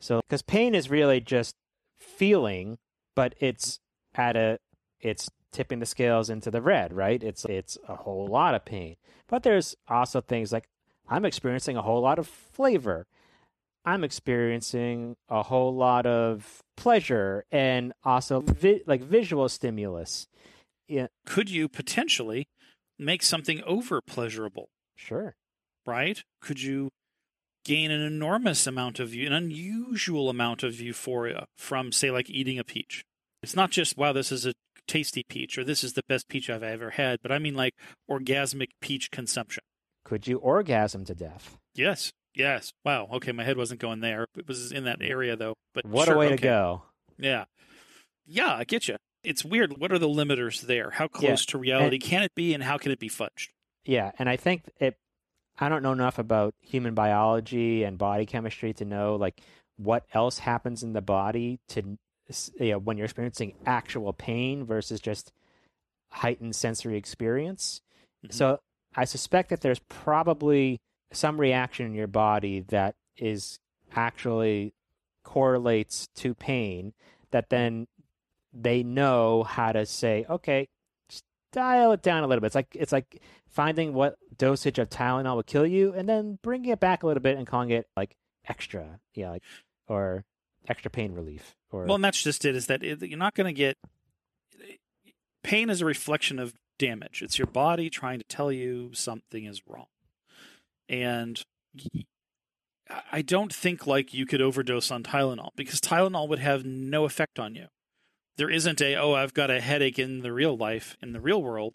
[0.00, 1.54] So, because pain is really just
[1.98, 2.78] feeling,
[3.14, 3.80] but it's
[4.14, 4.58] at a
[5.00, 7.22] it's tipping the scales into the red, right?
[7.22, 8.96] It's it's a whole lot of pain.
[9.28, 10.68] But there's also things like
[11.08, 13.06] I'm experiencing a whole lot of flavor.
[13.84, 20.28] I'm experiencing a whole lot of pleasure and also vi- like visual stimulus.
[20.88, 22.46] Yeah, Could you potentially
[23.04, 24.68] make something over pleasurable?
[24.96, 25.34] sure.
[25.86, 26.22] right?
[26.40, 26.90] Could you
[27.64, 32.64] gain an enormous amount of an unusual amount of euphoria from, say, like eating a
[32.64, 33.04] peach?
[33.42, 34.54] It's not just wow, this is a
[34.86, 37.74] tasty peach or this is the best peach I've ever had, but I mean like
[38.10, 39.62] orgasmic peach consumption.
[40.04, 41.56] Could you orgasm to death?
[41.74, 42.72] Yes, yes.
[42.84, 43.08] Wow.
[43.14, 44.26] Okay, my head wasn't going there.
[44.36, 45.54] It was in that area though.
[45.74, 46.82] But What sure, a way to go.
[47.18, 47.44] Yeah,
[48.26, 48.54] yeah.
[48.54, 48.96] I get you.
[49.24, 49.78] It's weird.
[49.78, 50.90] What are the limiters there?
[50.90, 53.48] How close to reality can it be, and how can it be fudged?
[53.84, 54.96] Yeah, and I think it.
[55.58, 59.40] I don't know enough about human biology and body chemistry to know like
[59.76, 61.98] what else happens in the body to
[62.58, 65.32] you know when you're experiencing actual pain versus just
[66.10, 67.82] heightened sensory experience.
[68.24, 68.32] Mhm.
[68.32, 68.60] So
[68.94, 70.80] I suspect that there's probably
[71.12, 73.58] some reaction in your body that is
[73.94, 74.74] actually
[75.22, 76.94] correlates to pain
[77.30, 77.86] that then
[78.52, 80.68] they know how to say, okay,
[81.52, 82.46] dial it down a little bit.
[82.46, 86.70] It's like it's like finding what dosage of Tylenol will kill you, and then bringing
[86.70, 88.16] it back a little bit and calling it like
[88.48, 89.42] extra, yeah, like
[89.86, 90.24] or
[90.68, 91.54] extra pain relief.
[91.70, 92.56] Or Well, and that's just it.
[92.56, 93.76] Is that it, you're not going to get
[95.42, 97.22] pain is a reflection of damage.
[97.22, 99.86] It's your body trying to tell you something is wrong,
[100.88, 101.42] and
[103.10, 107.38] I don't think like you could overdose on Tylenol because Tylenol would have no effect
[107.38, 107.66] on you.
[108.36, 111.42] There isn't a oh I've got a headache in the real life in the real
[111.42, 111.74] world,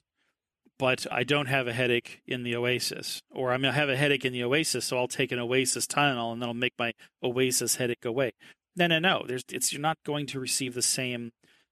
[0.80, 4.26] but I don't have a headache in the Oasis, or I'm gonna have a headache
[4.26, 6.94] in the Oasis, so I'll take an Oasis Tylenol and that'll make my
[7.24, 8.32] Oasis headache go away.
[8.76, 9.24] No, no, no.
[9.28, 11.32] There's it's you're not going to receive the same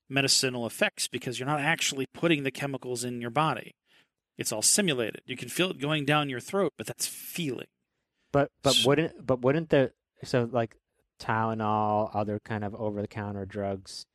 [0.09, 3.75] medicinal effects because you're not actually putting the chemicals in your body.
[4.37, 5.21] It's all simulated.
[5.25, 7.67] You can feel it going down your throat, but that's feeling.
[8.31, 9.91] But but S- wouldn't but wouldn't the
[10.23, 10.75] so like
[11.19, 14.05] Tylenol, other kind of over the counter drugs,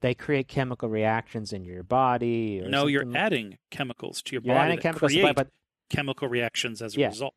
[0.00, 2.60] they create chemical reactions in your body.
[2.62, 5.48] Or No, you're adding chemicals to your you're body adding chemicals, create but, but
[5.90, 7.08] chemical reactions as a Yeah.
[7.08, 7.34] result.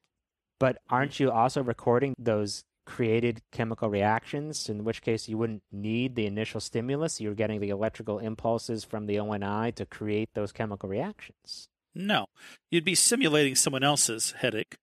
[0.60, 4.70] but aren't you also recording those created chemical reactions?
[4.70, 7.20] In which case, you wouldn't need the initial stimulus.
[7.20, 11.68] You're getting the electrical impulses from the ONI to create those chemical reactions.
[11.96, 12.28] No,
[12.70, 14.76] you'd be simulating someone else's headache,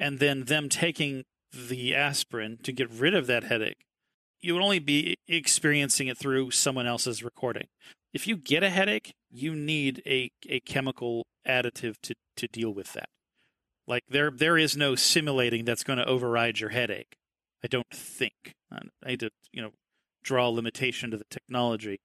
[0.00, 3.84] and then them taking the aspirin to get rid of that headache.
[4.44, 7.68] You would only be experiencing it through someone else's recording.
[8.12, 12.92] If you get a headache, you need a, a chemical additive to, to deal with
[12.92, 13.08] that.
[13.86, 17.16] Like there there is no simulating that's going to override your headache.
[17.62, 18.52] I don't think.
[18.70, 19.70] I hate to you know
[20.22, 22.00] draw a limitation to the technology,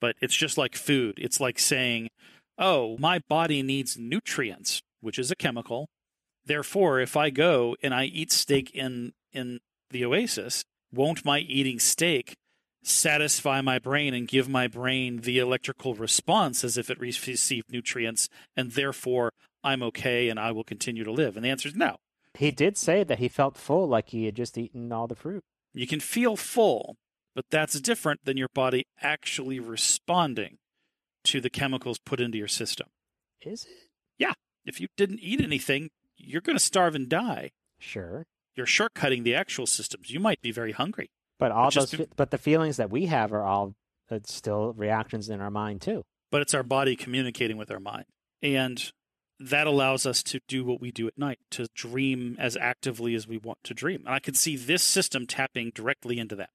[0.00, 1.14] but it's just like food.
[1.18, 2.10] It's like saying
[2.56, 5.88] oh, my body needs nutrients, which is a chemical.
[6.44, 9.58] Therefore, if I go and I eat steak in in
[9.90, 12.34] the oasis, won't my eating steak
[12.82, 18.28] satisfy my brain and give my brain the electrical response as if it received nutrients
[18.56, 21.36] and therefore I'm okay and I will continue to live?
[21.36, 21.96] And the answer is no.
[22.34, 25.42] He did say that he felt full, like he had just eaten all the fruit.
[25.74, 26.96] You can feel full,
[27.34, 30.58] but that's different than your body actually responding
[31.24, 32.88] to the chemicals put into your system.
[33.42, 33.90] Is it?
[34.18, 34.32] Yeah.
[34.64, 37.50] If you didn't eat anything, you're going to starve and die.
[37.78, 38.24] Sure.
[38.56, 40.10] You're shortcutting the actual systems.
[40.10, 41.10] You might be very hungry.
[41.38, 43.74] But all those, but the feelings that we have are all
[44.10, 46.02] uh, still reactions in our mind too.
[46.30, 48.04] but it's our body communicating with our mind.
[48.42, 48.90] And
[49.38, 53.26] that allows us to do what we do at night, to dream as actively as
[53.26, 54.02] we want to dream.
[54.04, 56.50] And I could see this system tapping directly into that,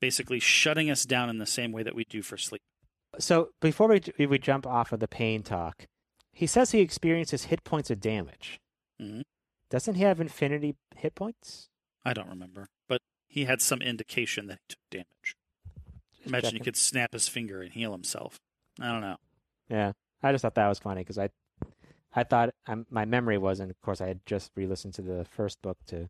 [0.00, 2.60] basically shutting us down in the same way that we do for sleep.
[3.18, 5.86] So before we we jump off of the pain talk,
[6.32, 8.60] he says he experiences hit points of damage.
[9.00, 9.22] Mhm.
[9.70, 11.68] Doesn't he have infinity hit points?
[12.04, 15.36] I don't remember, but he had some indication that he took damage.
[16.14, 16.58] Just Imagine checking.
[16.58, 18.38] he could snap his finger and heal himself.
[18.80, 19.16] I don't know.
[19.68, 21.30] Yeah, I just thought that was funny because I,
[22.14, 25.24] I thought um, my memory was, and of course I had just re-listened to the
[25.24, 26.08] first book to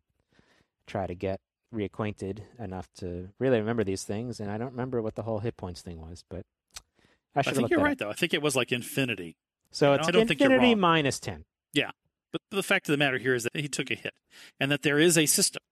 [0.87, 1.41] try to get
[1.75, 5.57] reacquainted enough to really remember these things, and I don't remember what the whole hit
[5.57, 6.45] points thing was, but
[7.35, 8.11] I I think you're right, though.
[8.11, 9.37] I think it was like infinity.
[9.71, 10.81] So I it's don't think you're infinity wrong.
[10.81, 11.45] minus ten.
[12.51, 14.15] But the fact of the matter here is that he took a hit,
[14.61, 15.63] and that there is a system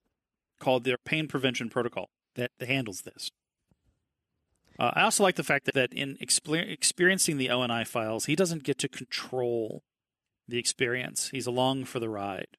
[0.59, 3.29] called their pain prevention protocol that handles this.
[4.79, 8.35] Uh, I also like the fact that, that in exper- experiencing the ONI files, he
[8.35, 9.83] doesn't get to control
[10.47, 11.29] the experience.
[11.29, 12.57] He's along for the ride.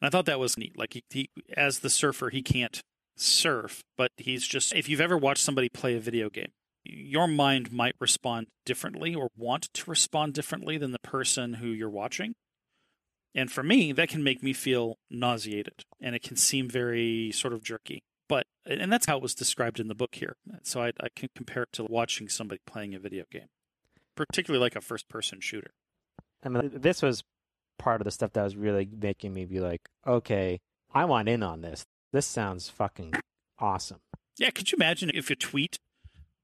[0.00, 0.76] And I thought that was neat.
[0.78, 2.80] Like he, he, as the surfer, he can't
[3.16, 4.74] surf, but he's just.
[4.74, 6.52] If you've ever watched somebody play a video game,
[6.84, 11.88] your mind might respond differently or want to respond differently than the person who you're
[11.88, 12.34] watching.
[13.34, 17.52] And for me, that can make me feel nauseated and it can seem very sort
[17.52, 18.04] of jerky.
[18.28, 20.36] But, and that's how it was described in the book here.
[20.62, 23.48] So I, I can compare it to watching somebody playing a video game,
[24.14, 25.72] particularly like a first person shooter.
[26.44, 27.24] I mean, this was
[27.78, 30.60] part of the stuff that was really making me be like, okay,
[30.92, 31.84] I want in on this.
[32.12, 33.14] This sounds fucking
[33.58, 33.98] awesome.
[34.38, 35.78] Yeah, could you imagine if a tweet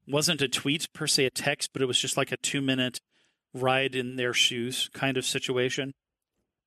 [0.07, 3.01] wasn't a tweet per se, a text, but it was just like a two minute
[3.55, 5.93] ride in their shoes kind of situation?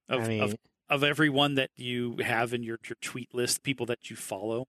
[0.10, 0.56] Of, I mean, of,
[0.90, 4.66] of everyone that you have in your, your tweet list, people that you follow.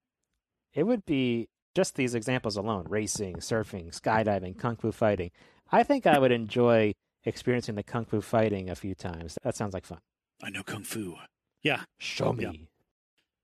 [0.72, 5.30] it would be just these examples alone: racing, surfing, skydiving, kung fu fighting.
[5.72, 6.94] I think I would enjoy
[7.24, 9.38] experiencing the kung fu fighting a few times.
[9.42, 9.98] That sounds like fun.
[10.42, 11.16] I know Kung Fu.
[11.62, 11.82] Yeah.
[11.98, 12.44] Show me.
[12.44, 12.52] Yeah.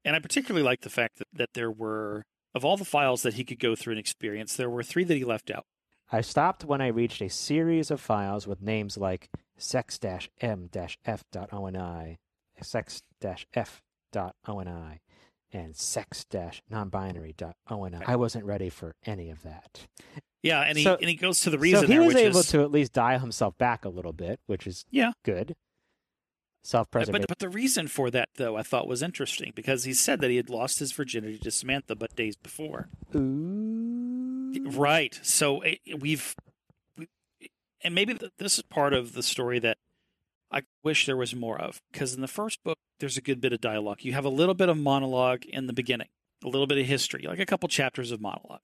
[0.04, 2.24] And I particularly like the fact that, that there were,
[2.54, 5.16] of all the files that he could go through and experience, there were three that
[5.16, 5.64] he left out.
[6.12, 12.18] I stopped when I reached a series of files with names like sex-m-f.oni,
[12.62, 15.00] sex-f.oni,
[15.52, 17.98] and sex-nonbinary.oni.
[18.06, 19.86] I wasn't ready for any of that.
[20.42, 22.40] Yeah, and he So- and he goes to the reason so he there, was able
[22.40, 25.12] is to at least dial himself back a little bit, which is Yeah.
[25.24, 25.54] good.
[26.62, 27.22] Self-preservation.
[27.22, 30.28] but but the reason for that though I thought was interesting because he said that
[30.28, 32.90] he had lost his virginity to Samantha but days before.
[33.16, 34.52] Ooh.
[34.66, 35.18] Right.
[35.22, 36.18] So eh, we've, we,
[37.82, 39.78] and maybe th- this is part of the story that
[40.50, 41.80] I wish there was more of.
[41.92, 43.98] Because in the first book, there's a good bit of dialogue.
[44.02, 46.08] You have a little bit of monologue in the beginning,
[46.44, 48.60] a little bit of history, like a couple chapters of monologue.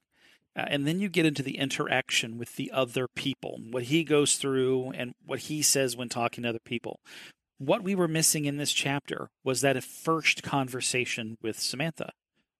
[0.56, 4.36] Uh, and then you get into the interaction with the other people, what he goes
[4.36, 7.00] through and what he says when talking to other people.
[7.58, 12.12] What we were missing in this chapter was that first conversation with Samantha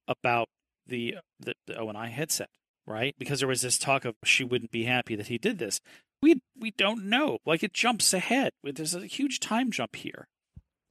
[0.09, 0.49] about
[0.87, 2.49] the the, the ONI headset
[2.87, 3.15] right?
[3.19, 5.81] Because there was this talk of she wouldn't be happy that he did this.
[6.23, 7.39] We we don't know.
[7.45, 8.53] Like it jumps ahead.
[8.63, 10.29] There's a huge time jump here.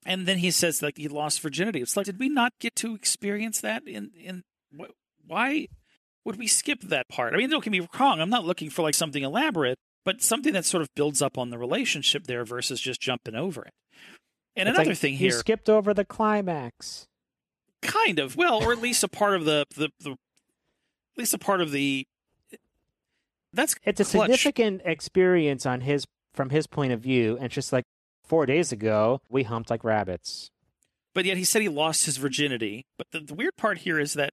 [0.05, 1.81] And then he says like he lost virginity.
[1.81, 4.43] It's like did we not get to experience that in in
[4.77, 4.91] wh-
[5.25, 5.67] why
[6.23, 7.33] would we skip that part?
[7.33, 8.19] I mean, don't get me wrong.
[8.21, 11.49] I'm not looking for like something elaborate, but something that sort of builds up on
[11.49, 13.73] the relationship there versus just jumping over it.
[14.55, 17.07] And It's another like thing you here, skipped over the climax.
[17.81, 21.39] kind of well, or at least a part of the the, the at least a
[21.39, 22.05] part of the.
[23.55, 24.29] That's It's a clutch.
[24.31, 27.85] significant experience on his from his point of view, and just like
[28.23, 30.49] four days ago we humped like rabbits.
[31.13, 32.85] But yet he said he lost his virginity.
[32.97, 34.31] But the, the weird part here is that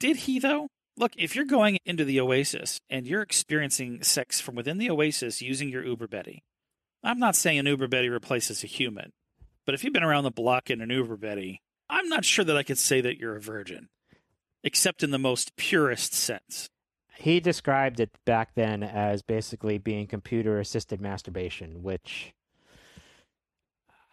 [0.00, 0.68] did he though?
[0.96, 5.42] Look, if you're going into the Oasis and you're experiencing sex from within the Oasis
[5.42, 6.42] using your Uber Betty,
[7.02, 9.10] I'm not saying an Uber Betty replaces a human,
[9.66, 12.56] but if you've been around the block in an Uber Betty, I'm not sure that
[12.56, 13.88] I could say that you're a virgin,
[14.62, 16.68] except in the most purest sense.
[17.16, 22.34] He described it back then as basically being computer assisted masturbation, which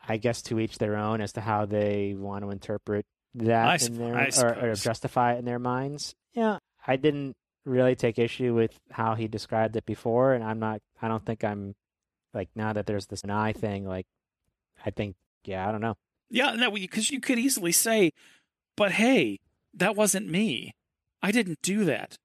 [0.07, 3.97] I guess to each their own as to how they want to interpret that in
[3.97, 6.15] their or, or justify it in their minds.
[6.33, 7.35] Yeah, I didn't
[7.65, 10.81] really take issue with how he described it before, and I'm not.
[11.01, 11.75] I don't think I'm
[12.33, 13.85] like now that there's this an eye thing.
[13.85, 14.05] Like,
[14.85, 15.95] I think, yeah, I don't know.
[16.29, 18.11] Yeah, no, because you could easily say,
[18.77, 19.39] but hey,
[19.73, 20.75] that wasn't me.
[21.21, 22.17] I didn't do that.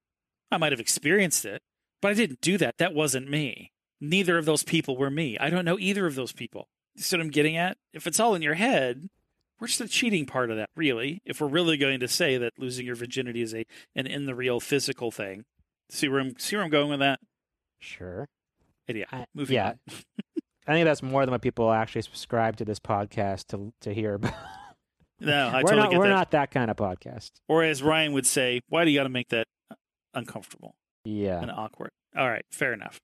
[0.51, 1.61] I might have experienced it,
[2.01, 2.77] but I didn't do that.
[2.77, 3.71] That wasn't me.
[3.99, 5.37] Neither of those people were me.
[5.39, 6.67] I don't know either of those people.
[6.95, 7.77] You see what I'm getting at?
[7.93, 9.07] If it's all in your head,
[9.57, 11.21] where's the cheating part of that, really?
[11.25, 14.35] If we're really going to say that losing your virginity is a an in the
[14.35, 15.45] real physical thing.
[15.89, 17.19] See where I'm see where I'm going with that?
[17.79, 18.27] Sure.
[18.87, 19.07] Idiot.
[19.11, 19.67] I- Moving yeah.
[19.69, 19.79] on.
[20.67, 24.15] I think that's more than what people actually subscribe to this podcast to to hear
[24.15, 24.33] about.
[25.19, 26.13] No, I we're totally not get we're that.
[26.13, 27.31] not that kind of podcast.
[27.47, 29.47] Or as Ryan would say, why do you got to make that
[30.17, 30.75] uncomfortable
[31.05, 31.41] Yeah.
[31.41, 31.91] and awkward?
[32.17, 32.99] All right, fair enough.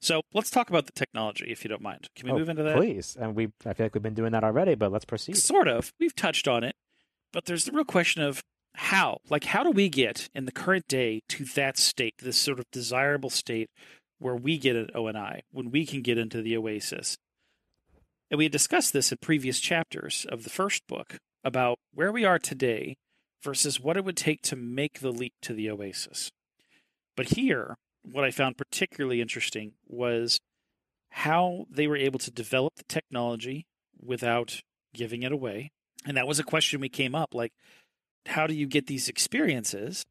[0.00, 2.08] So let's talk about the technology, if you don't mind.
[2.16, 2.76] Can we Oh, move into that?
[2.76, 3.16] Please.
[3.20, 5.36] And we I feel like we've been doing that already, but let's proceed.
[5.36, 5.92] Sort of.
[6.00, 6.74] We've touched on it,
[7.32, 8.42] but there's the real question of
[8.74, 9.18] how.
[9.28, 12.64] Like, how do we get in the current day to that state, this sort of
[12.72, 13.68] desirable state
[14.18, 17.18] where we get an ONI, when we can get into the Oasis?
[18.30, 22.24] And we had discussed this in previous chapters of the first book about where we
[22.24, 22.96] are today
[23.42, 26.30] versus what it would take to make the leap to the Oasis.
[27.18, 30.38] But here, what I found particularly interesting was
[31.10, 33.66] how they were able to develop the technology
[34.00, 34.60] without
[34.94, 35.72] giving it away.
[36.06, 37.50] And that was a question we came up like,
[38.26, 40.04] how do you get these experiences?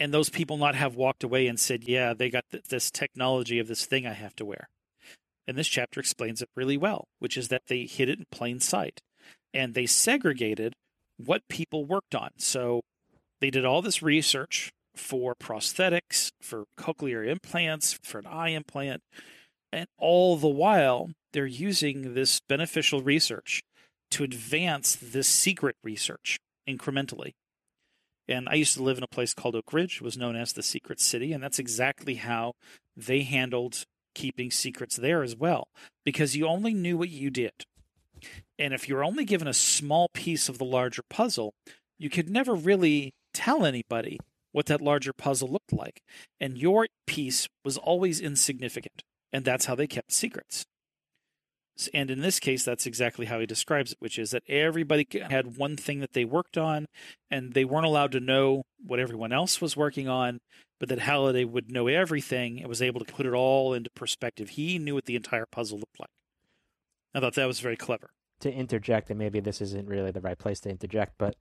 [0.00, 3.60] And those people not have walked away and said, yeah, they got th- this technology
[3.60, 4.68] of this thing I have to wear.
[5.46, 8.58] And this chapter explains it really well, which is that they hid it in plain
[8.58, 9.00] sight
[9.54, 10.74] and they segregated
[11.18, 12.30] what people worked on.
[12.36, 12.80] So
[13.40, 19.02] they did all this research for prosthetics, for cochlear implants, for an eye implant,
[19.72, 23.62] and all the while they're using this beneficial research
[24.10, 27.32] to advance this secret research incrementally.
[28.28, 30.52] And I used to live in a place called Oak Ridge, it was known as
[30.52, 32.52] the Secret City, and that's exactly how
[32.96, 35.68] they handled keeping secrets there as well,
[36.04, 37.52] because you only knew what you did.
[38.58, 41.54] And if you were only given a small piece of the larger puzzle,
[41.98, 44.20] you could never really tell anybody
[44.52, 46.02] what that larger puzzle looked like.
[46.40, 49.02] And your piece was always insignificant.
[49.32, 50.64] And that's how they kept secrets.
[51.94, 55.56] And in this case, that's exactly how he describes it, which is that everybody had
[55.56, 56.84] one thing that they worked on,
[57.30, 60.38] and they weren't allowed to know what everyone else was working on,
[60.78, 64.50] but that Halliday would know everything and was able to put it all into perspective.
[64.50, 66.10] He knew what the entire puzzle looked like.
[67.14, 68.10] I thought that was very clever.
[68.42, 71.36] to interject, and maybe this isn't really the right place to interject, but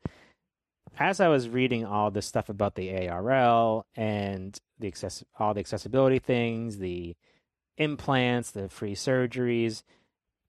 [0.97, 5.59] as I was reading all this stuff about the ARL and the access, all the
[5.59, 7.15] accessibility things, the
[7.77, 9.83] implants, the free surgeries,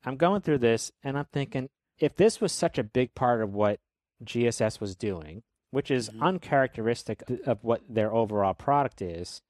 [0.05, 1.69] I'm going through this and I'm thinking,
[1.99, 3.79] if this was such a big part of what
[4.25, 6.23] GSS was doing, which is Mhm.
[6.23, 9.43] uncharacteristic of what their overall product is,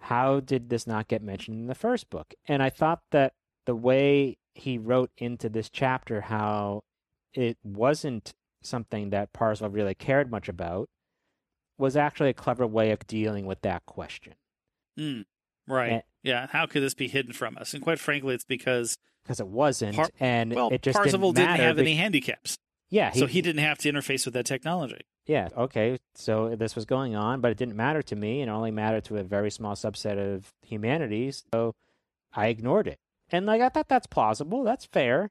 [0.00, 2.34] how did this not get mentioned in the first book?
[2.46, 3.34] And I thought that
[3.66, 6.84] the way he wrote into this chapter how
[7.32, 10.88] it wasn't something that Parzival really cared much about
[11.78, 14.34] was actually a clever way of dealing with that question.
[14.98, 15.24] Mm,
[15.66, 15.92] right.
[15.92, 16.00] Eh.
[16.22, 16.46] yeah.
[16.50, 17.74] How could this be hidden from us?
[17.74, 21.48] And quite frankly, it's because, Because it wasn't, Par- and well, it just Parzival didn't,
[21.52, 22.58] didn't, have be- any handicaps.
[22.90, 25.00] Yeah, so he didn't have to interface with that technology.
[25.24, 25.98] Yeah, okay.
[26.14, 28.42] So this was going on, but it didn't matter to me.
[28.42, 31.42] and only mattered to a very small subset of humanities.
[31.54, 31.74] So
[32.34, 32.98] I ignored it.
[33.30, 34.62] And like I thought that's plausible.
[34.62, 35.30] That's fair.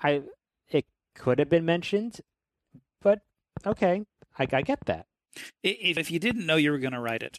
[0.00, 0.22] I
[0.68, 2.20] it could have been mentioned,
[3.02, 3.20] but
[3.66, 4.04] okay,
[4.38, 5.06] I, I get that.
[5.62, 7.38] If, if you didn't know you were going to write it,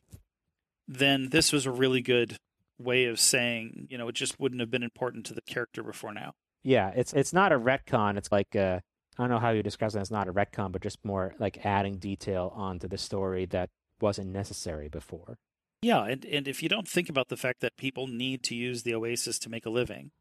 [0.87, 2.37] then this was a really good
[2.79, 6.13] way of saying, you know, it just wouldn't have been important to the character before
[6.13, 6.33] now.
[6.63, 8.17] Yeah, it's it's not a retcon.
[8.17, 8.79] It's like uh,
[9.17, 9.99] I don't know how you describe it.
[9.99, 13.69] It's not a retcon, but just more like adding detail onto the story that
[13.99, 15.37] wasn't necessary before.
[15.81, 18.83] Yeah, and, and if you don't think about the fact that people need to use
[18.83, 20.11] the Oasis to make a living,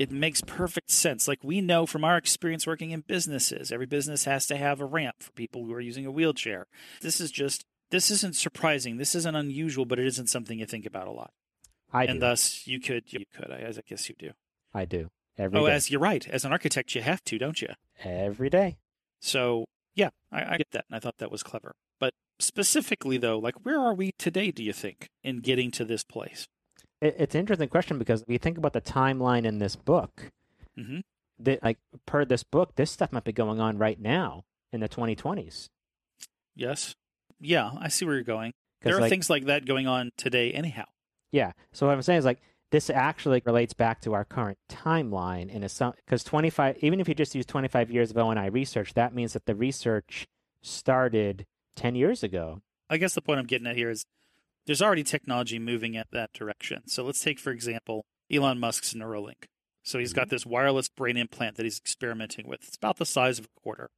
[0.00, 1.28] it makes perfect sense.
[1.28, 4.86] Like we know from our experience working in businesses, every business has to have a
[4.86, 6.66] ramp for people who are using a wheelchair.
[7.02, 8.96] This is just this isn't surprising.
[8.96, 11.32] This isn't unusual, but it isn't something you think about a lot.
[11.92, 12.20] I and do.
[12.20, 14.30] thus you could you could I, I guess you do.
[14.72, 15.74] I do every oh, day.
[15.74, 16.26] as you're right.
[16.28, 17.68] As an architect, you have to, don't you?
[18.02, 18.78] every day.
[19.20, 21.72] So yeah, I, I get that, and I thought that was clever.
[21.98, 24.50] But specifically, though, like where are we today?
[24.50, 26.46] Do you think in getting to this place?
[27.00, 30.30] It, it's an interesting question because if you think about the timeline in this book,
[30.76, 31.00] hmm
[31.42, 34.88] that like per this book, this stuff might be going on right now in the
[34.88, 35.68] 2020s.
[36.54, 36.94] Yes.
[37.40, 38.52] Yeah, I see where you're going.
[38.82, 40.84] There are like, things like that going on today, anyhow.
[41.32, 41.52] Yeah.
[41.72, 45.64] So what I'm saying is like this actually relates back to our current timeline in
[45.64, 49.32] a because 25 even if you just use 25 years of ONI research, that means
[49.32, 50.26] that the research
[50.62, 51.46] started
[51.76, 52.60] 10 years ago.
[52.88, 54.04] I guess the point I'm getting at here is
[54.66, 56.82] there's already technology moving at that direction.
[56.86, 59.46] So let's take, for example, Elon Musk's Neuralink.
[59.82, 62.60] So he's got this wireless brain implant that he's experimenting with.
[62.66, 63.90] It's about the size of a quarter.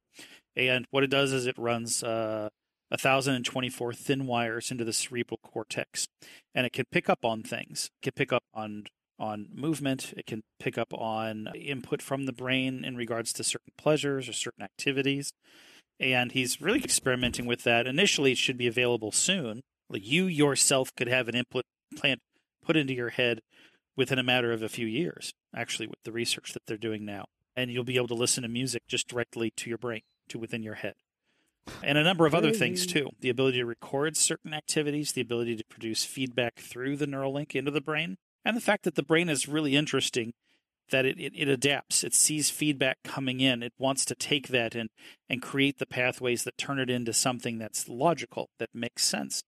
[0.55, 2.49] And what it does is it runs uh,
[2.89, 6.07] 1,024 thin wires into the cerebral cortex.
[6.55, 7.89] And it can pick up on things.
[8.01, 8.85] It can pick up on
[9.19, 10.13] on movement.
[10.17, 14.33] It can pick up on input from the brain in regards to certain pleasures or
[14.33, 15.31] certain activities.
[15.99, 17.87] And he's really experimenting with that.
[17.87, 19.61] Initially, it should be available soon.
[20.01, 21.65] You yourself could have an implant
[21.95, 22.21] plant
[22.63, 23.41] put into your head
[23.95, 27.25] within a matter of a few years, actually, with the research that they're doing now.
[27.55, 30.63] And you'll be able to listen to music just directly to your brain, to within
[30.63, 30.95] your head.
[31.81, 33.09] And a number of other things, too.
[33.21, 37.55] The ability to record certain activities, the ability to produce feedback through the neural link
[37.55, 40.33] into the brain, and the fact that the brain is really interesting
[40.89, 42.03] that it, it, it, adapts.
[42.03, 43.63] It sees feedback coming in.
[43.63, 44.89] It wants to take that and,
[45.29, 49.43] and create the pathways that turn it into something that's logical, that makes sense.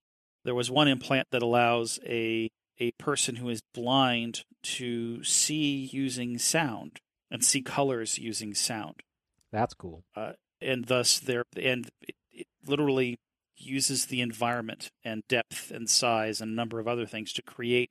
[0.46, 6.38] There was one implant that allows a a person who is blind to see using
[6.38, 8.96] sound and see colors using sound.
[9.50, 10.04] That's cool.
[10.14, 13.18] Uh, and thus there and it, it literally
[13.56, 17.90] uses the environment and depth and size and a number of other things to create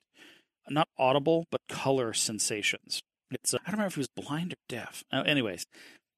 [0.69, 3.01] not audible but color sensations
[3.31, 5.03] it's uh, I don't remember if he was blind or deaf.
[5.11, 5.65] Uh, anyways,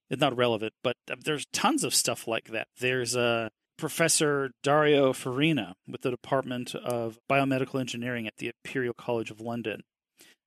[0.10, 2.68] it's not relevant, but uh, there's tons of stuff like that.
[2.80, 9.30] There's a Professor Dario Farina with the Department of Biomedical Engineering at the Imperial College
[9.30, 9.82] of London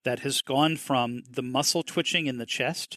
[0.04, 2.96] that has gone from the muscle twitching in the chest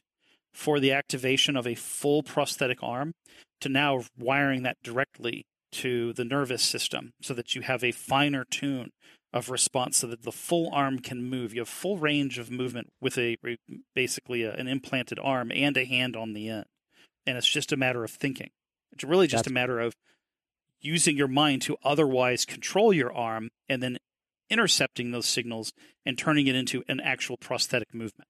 [0.54, 3.14] for the activation of a full prosthetic arm
[3.62, 8.46] to now wiring that directly to the nervous system so that you have a finer
[8.50, 8.92] tune
[9.34, 11.54] of response so that the full arm can move.
[11.54, 13.38] You have full range of movement with a
[13.96, 16.66] basically a, an implanted arm and a hand on the end.
[17.26, 18.52] And it's just a matter of thinking.
[18.92, 19.52] It's really just That's...
[19.52, 19.96] a matter of
[20.84, 23.98] using your mind to otherwise control your arm and then
[24.50, 25.74] intercepting those signals
[26.06, 28.30] and turning it into an actual prosthetic movement.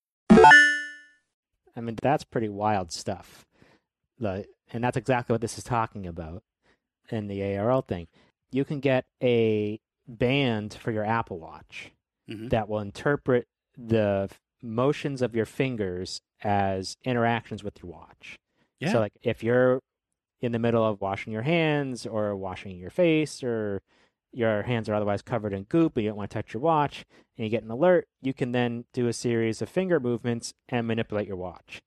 [1.75, 3.45] I mean, that's pretty wild stuff.
[4.19, 6.43] The, and that's exactly what this is talking about
[7.09, 8.07] in the ARL thing.
[8.51, 11.91] You can get a band for your Apple Watch
[12.29, 12.49] mm-hmm.
[12.49, 13.47] that will interpret
[13.77, 14.29] the
[14.61, 18.37] motions of your fingers as interactions with your watch.
[18.79, 18.91] Yeah.
[18.91, 19.79] So, like, if you're
[20.41, 23.81] in the middle of washing your hands or washing your face or
[24.33, 27.05] your hands are otherwise covered in goop, but you don't want to touch your watch,
[27.37, 30.87] and you get an alert, you can then do a series of finger movements and
[30.87, 31.81] manipulate your watch.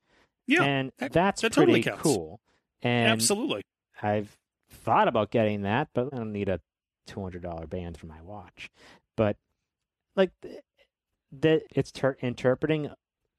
[0.47, 2.41] Yeah, and that, that's that pretty totally cool.
[2.83, 3.63] And absolutely,
[4.03, 4.37] I've
[4.71, 6.61] thought about getting that, but I don't need a
[7.07, 8.71] two hundred dollar band for my watch.
[9.17, 9.37] But
[10.17, 10.33] like
[11.41, 12.91] that, it's ter- interpreting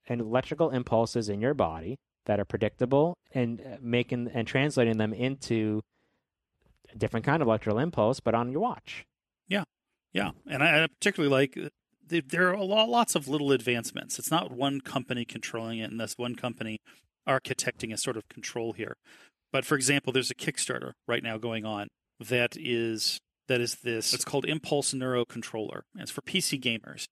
[0.07, 5.81] electrical impulses in your body that are predictable and uh, making and translating them into
[6.97, 9.05] different kind of electrical impulse, but on your watch.
[9.47, 9.63] Yeah,
[10.13, 11.69] yeah, and I, particularly like uh,
[12.27, 14.19] there are lot, lots of little advancements.
[14.19, 16.79] It's not one company controlling it, and that's one company
[17.27, 18.97] architecting a sort of control here.
[19.51, 21.87] But for example, there's a Kickstarter right now going on
[22.19, 24.13] that is that is this.
[24.13, 25.83] It's called Impulse Neuro Controller.
[25.93, 27.07] And it's for PC gamers,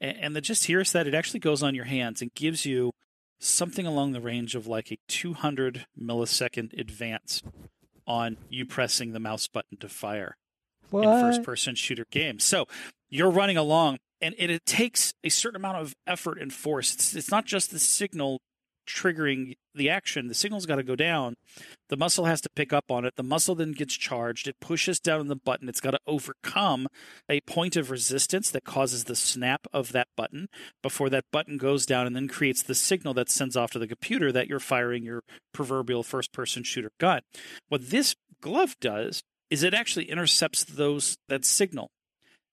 [0.00, 2.64] and, and the gist here is that it actually goes on your hands and gives
[2.64, 2.92] you
[3.38, 7.42] something along the range of like a 200 millisecond advance
[8.06, 10.36] on you pressing the mouse button to fire
[10.90, 11.04] what?
[11.04, 12.44] in first person shooter games.
[12.44, 12.66] So
[13.08, 16.94] you're running along and it, it, takes a certain amount of effort and force.
[16.94, 18.40] It's, it's not just the signal
[18.86, 20.28] triggering the action.
[20.28, 21.36] The signal's got to go down.
[21.88, 23.14] The muscle has to pick up on it.
[23.16, 24.48] The muscle then gets charged.
[24.48, 25.68] It pushes down on the button.
[25.68, 26.88] It's got to overcome
[27.28, 30.48] a point of resistance that causes the snap of that button
[30.82, 33.88] before that button goes down and then creates the signal that sends off to the
[33.88, 35.22] computer that you're firing your
[35.52, 37.20] proverbial first person shooter gun.
[37.68, 41.90] What this glove does is it actually intercepts those that signal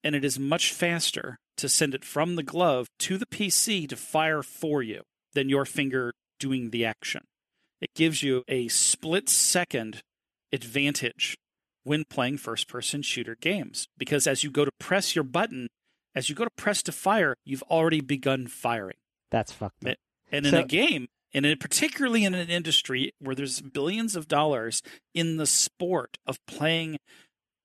[0.04, 3.96] and it is much faster to send it from the glove to the PC to
[3.96, 5.02] fire for you
[5.34, 6.14] than your finger
[6.44, 7.22] doing the action.
[7.80, 10.02] It gives you a split second
[10.52, 11.38] advantage
[11.86, 15.70] when playing first person shooter games because as you go to press your button,
[16.14, 18.98] as you go to press to fire, you've already begun firing.
[19.32, 19.96] That's fucked up.
[20.34, 24.28] And in so, a game, and in, particularly in an industry where there's billions of
[24.28, 24.82] dollars
[25.14, 26.98] in the sport of playing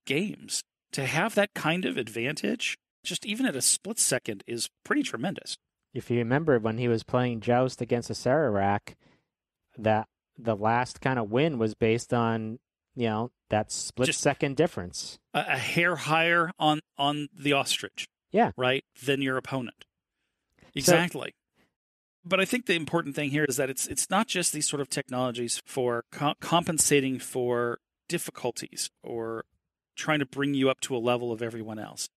[0.07, 0.62] games,
[0.93, 5.57] to have that kind of advantage, just even at a split second, is pretty tremendous.
[5.95, 8.95] If you remember when he was playing Joust against Acererak,
[9.76, 12.59] that the last kind of win was based on
[12.95, 18.07] you know that split just second difference, a, a hair higher on on the ostrich.
[18.30, 19.86] Yeah, right than your opponent.
[20.74, 21.34] Exactly.
[21.34, 21.64] So,
[22.24, 24.80] but I think the important thing here is that it's it's not just these sort
[24.80, 27.78] of technologies for co- compensating for
[28.09, 29.45] difficulties or
[29.97, 32.09] trying to bring you up to a level of everyone else.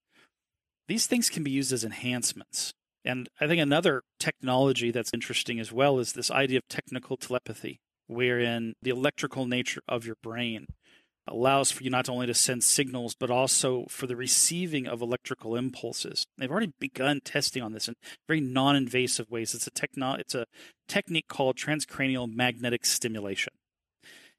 [0.88, 2.74] these things can be used as enhancements.
[3.04, 7.80] And I think another technology that's interesting as well is this idea of technical telepathy,
[8.08, 10.68] wherein the electrical nature of your brain
[11.28, 15.56] allows for you not only to send signals, but also for the receiving of electrical
[15.56, 16.26] impulses.
[16.38, 17.94] They've already begun testing on this in
[18.28, 19.54] very non-invasive ways.
[19.54, 20.46] It's a techno- it's a
[20.88, 23.54] technique called transcranial magnetic stimulation,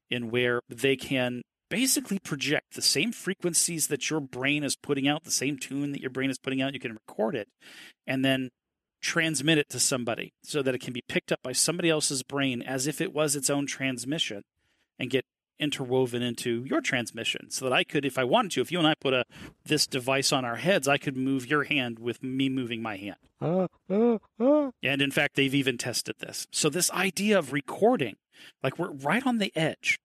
[0.09, 1.41] in where they can
[1.73, 6.01] basically project the same frequencies that your brain is putting out, the same tune that
[6.01, 6.71] your brain is putting out.
[6.75, 7.47] You can record it
[8.05, 8.51] and then
[9.01, 12.61] transmit it to somebody so that it can be picked up by somebody else's brain
[12.61, 14.43] as if it was its own transmission
[14.99, 15.25] and get
[15.57, 18.87] interwoven into your transmission so that I could if I wanted to if you and
[18.87, 19.25] I put a
[19.65, 23.17] this device on our heads I could move your hand with me moving my hand.
[23.41, 24.71] Uh, uh, uh.
[24.83, 26.45] And in fact they've even tested this.
[26.51, 28.17] So this idea of recording
[28.61, 29.97] like we're right on the edge.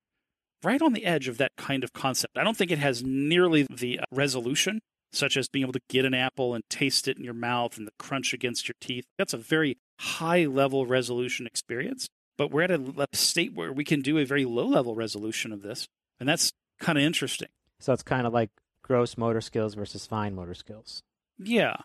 [0.63, 2.37] Right on the edge of that kind of concept.
[2.37, 4.81] I don't think it has nearly the uh, resolution
[5.13, 7.87] such as being able to get an apple and taste it in your mouth and
[7.87, 9.05] the crunch against your teeth.
[9.17, 12.09] That's a very high level resolution experience.
[12.37, 15.63] But we're at a state where we can do a very low level resolution of
[15.63, 15.89] this.
[16.21, 17.49] And that's kind of interesting.
[17.81, 18.51] So it's kind of like
[18.83, 21.03] gross motor skills versus fine motor skills.
[21.39, 21.77] Yeah.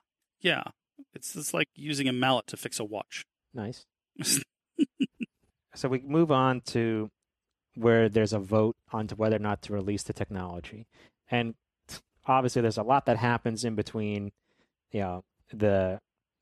[0.41, 0.63] Yeah.
[1.13, 3.26] It's, it's like using a mallet to fix a watch.
[3.53, 3.86] Nice.
[5.76, 7.09] so we move on to
[7.76, 10.86] where there's a vote onto whether or not to release the technology.
[11.30, 11.55] And
[12.26, 14.32] obviously there's a lot that happens in between,
[14.91, 15.99] you know, the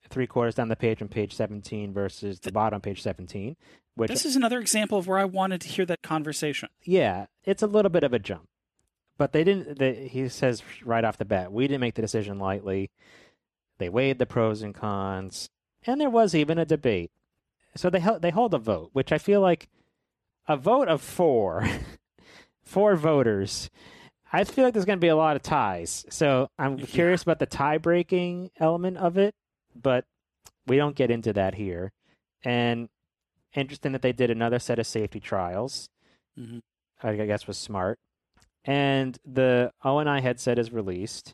[0.10, 3.56] three quarters down the page on page 17 versus the bottom page 17.
[3.96, 6.70] Which, this is another example of where I wanted to hear that conversation.
[6.84, 8.48] Yeah, it's a little bit of a jump.
[9.18, 12.40] But they didn't, they, he says right off the bat, we didn't make the decision
[12.40, 12.90] lightly.
[13.78, 15.50] They weighed the pros and cons,
[15.86, 17.12] and there was even a debate.
[17.76, 19.68] So they, they hold a vote, which I feel like
[20.48, 21.68] a vote of four,
[22.64, 23.70] four voters.
[24.34, 26.06] I feel like there's going to be a lot of ties.
[26.10, 26.86] So I'm Yeah.
[26.86, 29.36] curious about the tie breaking element of it,
[29.76, 30.06] but
[30.68, 31.92] we don't get into that here.
[32.44, 32.90] And
[33.54, 35.90] interesting that they did another set of safety trials.
[36.40, 36.62] Mhm.
[37.04, 38.00] I guess was smart.
[38.64, 41.34] And the ONI headset is released.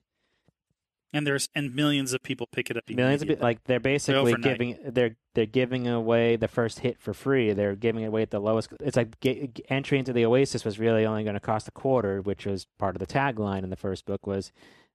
[1.18, 2.84] And there's and millions of people pick it up.
[2.88, 4.44] Millions of people, like they're basically overnight.
[4.44, 7.54] giving they're they're giving away the first hit for free.
[7.54, 8.70] They're giving it away at the lowest.
[8.82, 12.22] It's like get, entry into the Oasis was really only going to cost a quarter,
[12.22, 14.52] which was part of the tagline in the first book was,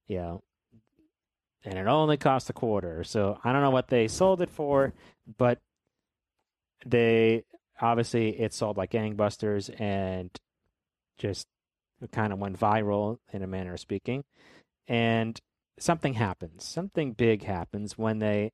[0.06, 0.42] you know,
[1.64, 3.02] and it only cost a quarter.
[3.02, 4.92] So I don't know what they sold it for,
[5.38, 5.58] but
[6.86, 7.42] they
[7.80, 10.30] obviously it sold like gangbusters and
[11.18, 11.48] just
[12.12, 14.22] kind of went viral in a manner of speaking.
[14.86, 15.40] And
[15.82, 16.64] something happens.
[16.64, 18.52] Something big happens when they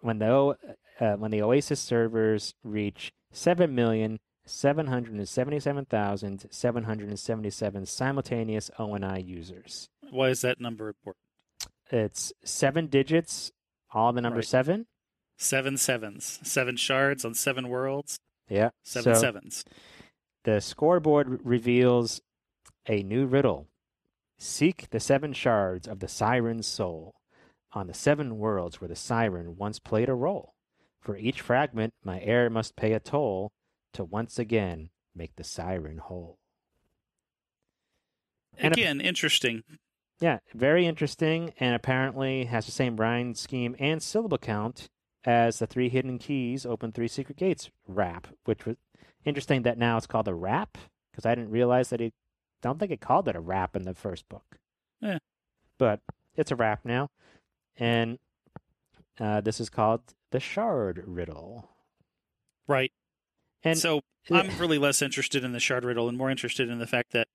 [0.00, 0.56] when the
[1.00, 7.86] uh, when the Oasis servers reach seven million seven hundred seventy-seven thousand seven hundred seventy-seven
[7.86, 9.88] simultaneous ONI users.
[10.10, 11.22] Why is that number important?
[11.90, 13.52] It's seven digits,
[13.92, 14.44] all the number Right.
[14.44, 14.86] seven.
[15.40, 18.70] Seven sevens, seven shards on seven worlds, Yeah.
[18.82, 19.64] seven so sevens.
[20.44, 22.20] the scoreboard reveals
[22.88, 23.68] a new riddle.
[24.38, 27.16] Seek the seven shards of the siren's soul
[27.72, 30.54] on the seven worlds where the siren once played a role.
[31.00, 33.52] For each fragment, my heir must pay a toll
[33.94, 36.38] to once again make the siren whole.
[38.56, 39.64] And a- Again, interesting.
[40.20, 44.88] Yeah, very interesting, and apparently has the same rhyme scheme and syllable count
[45.24, 48.76] as the Three Hidden Keys Open Three Secret Gates rap, which was
[49.24, 50.76] interesting that now it's called a rap
[51.12, 52.14] because I didn't realize that it.
[52.62, 54.58] Don't think it called it a rap in the first book.
[55.00, 55.18] Yeah.
[55.78, 56.00] but
[56.36, 57.10] it's a rap now,
[57.76, 58.18] and
[59.20, 60.00] uh, this is called
[60.32, 61.68] the Shard Riddle.
[62.66, 62.92] Right.
[63.62, 66.86] And so I'm really less interested in the shard riddle and more interested in the
[66.86, 67.28] fact that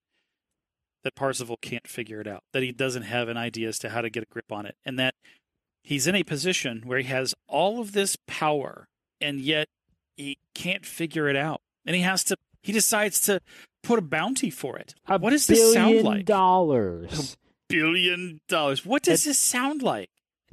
[1.02, 4.00] that Parzival can't figure it out, that he doesn't have an idea as to how
[4.00, 5.14] to get a grip on it, and that
[5.82, 8.88] he's in a position where he has all of this power
[9.20, 9.68] and yet
[10.16, 11.60] he can't figure it out.
[11.84, 13.40] And he has to he decides to
[13.84, 14.94] put a bounty for it.
[15.08, 16.24] a what does this sound billion like?
[16.26, 17.36] Dollars.
[17.68, 18.84] Billion dollars.
[18.84, 20.10] What does this sound like?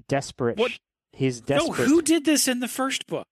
[0.07, 0.57] Desperate.
[0.57, 0.79] What-
[1.13, 3.27] He's No, who did this in the first book?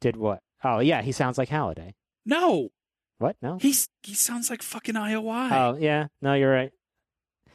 [0.00, 0.40] did what?
[0.64, 1.94] Oh yeah, he sounds like Halliday.
[2.24, 2.70] No,
[3.18, 3.36] What?
[3.42, 3.58] No.
[3.58, 5.50] he's he sounds like fucking IOI.
[5.52, 6.72] Oh yeah, no, you're right.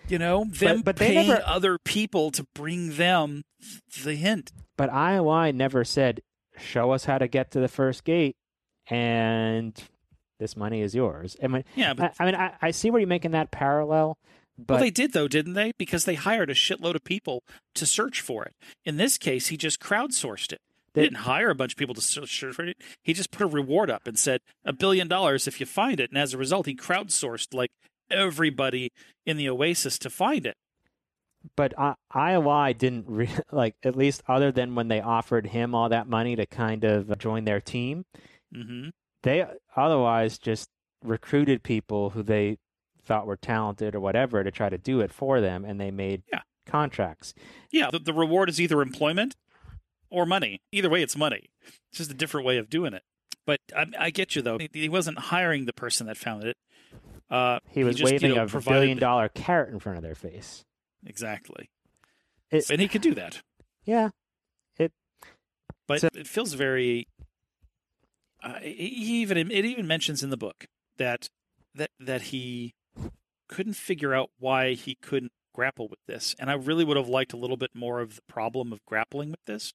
[0.08, 3.44] You know, them but they paying never- other people to bring them
[4.04, 4.52] the hint.
[4.78, 6.22] But IOI never said,
[6.58, 8.36] "Show us how to get to the first gate,"
[8.88, 9.82] and
[10.44, 11.36] this money is yours.
[11.42, 14.18] I mean, Yeah, but I, I mean, I, I see where you're making that parallel,
[14.58, 15.72] but well, they did though, didn't they?
[15.80, 17.42] Because they hired a shitload of people
[17.76, 18.54] to search for it.
[18.86, 20.60] In this case, he just crowdsourced it.
[20.94, 22.78] He They- didn't hire a bunch of people to search for it.
[23.02, 26.12] He just put a reward up and said a billion dollars if you find it.
[26.12, 27.72] And as a result, he crowdsourced like
[28.12, 28.92] everybody
[29.26, 30.56] in the Oasis to find it.
[31.56, 35.90] but I, IOI didn't re- like at least other than when they offered him all
[35.90, 38.06] that money to kind of join their team.
[38.54, 38.90] hmm
[39.24, 39.46] They
[39.76, 40.70] otherwise just
[41.04, 42.58] recruited people who they
[43.04, 46.24] thought were talented or whatever to try to do it for them, and they made
[46.32, 46.42] Yeah.
[46.66, 47.34] contracts.
[47.72, 49.36] Yeah, the, the reward is either employment
[50.10, 50.62] or money.
[50.72, 51.50] Either way, it's money.
[51.90, 53.04] It's just a different way of doing it.
[53.46, 54.58] But I, I get you though.
[54.58, 56.56] He- He wasn't hiring the person that found it.
[57.30, 60.04] Uh, He was just, you waving know, a provided- billion dollar carrot in front of
[60.04, 60.64] their face.
[61.06, 61.70] Exactly.
[62.52, 63.42] It- and he could do that.
[63.84, 64.12] Yeah,
[64.78, 64.94] It.
[65.88, 67.08] but So- it feels very.
[68.44, 70.66] Uh, he even it even mentions in the book
[70.98, 71.30] that
[71.74, 72.74] that that he
[73.48, 77.32] couldn't figure out why he couldn't grapple with this, and I really would have liked
[77.32, 79.74] a little bit more of the problem of grappling with this,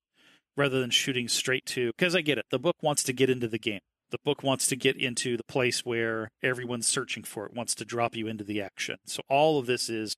[0.56, 1.92] rather than shooting straight to.
[1.96, 3.80] Because I get it, the book wants to get into the game.
[4.10, 7.84] The book wants to get into the place where everyone's searching for it, wants to
[7.84, 8.96] drop you into the action.
[9.06, 10.16] So all of this is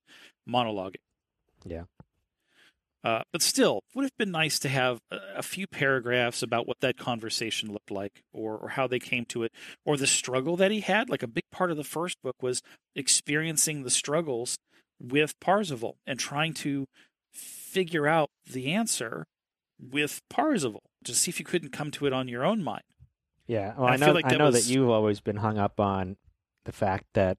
[0.49, 0.97] monologuing.
[1.65, 1.85] Yeah.
[3.03, 6.81] Uh, but still, would have been nice to have a, a few paragraphs about what
[6.81, 9.53] that conversation looked like, or, or how they came to it,
[9.87, 11.09] or the struggle that he had.
[11.09, 12.61] Like a big part of the first book was
[12.95, 14.57] experiencing the struggles
[15.01, 16.87] with Parzival and trying to
[17.33, 19.25] figure out the answer
[19.81, 22.83] with Parzival to see if you couldn't come to it on your own mind.
[23.47, 23.73] yeah.
[23.79, 24.13] Well, I I, know.
[24.13, 26.17] like I know was- that you've always been hung up on
[26.67, 27.39] the fact that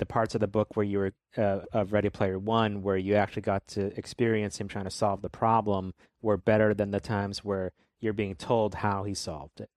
[0.00, 3.14] the parts of the book where you were uh, of Ready Player One, where you
[3.14, 7.44] actually got to experience him trying to solve the problem, were better than the times
[7.44, 7.70] where
[8.00, 9.70] you're being told how he solved it.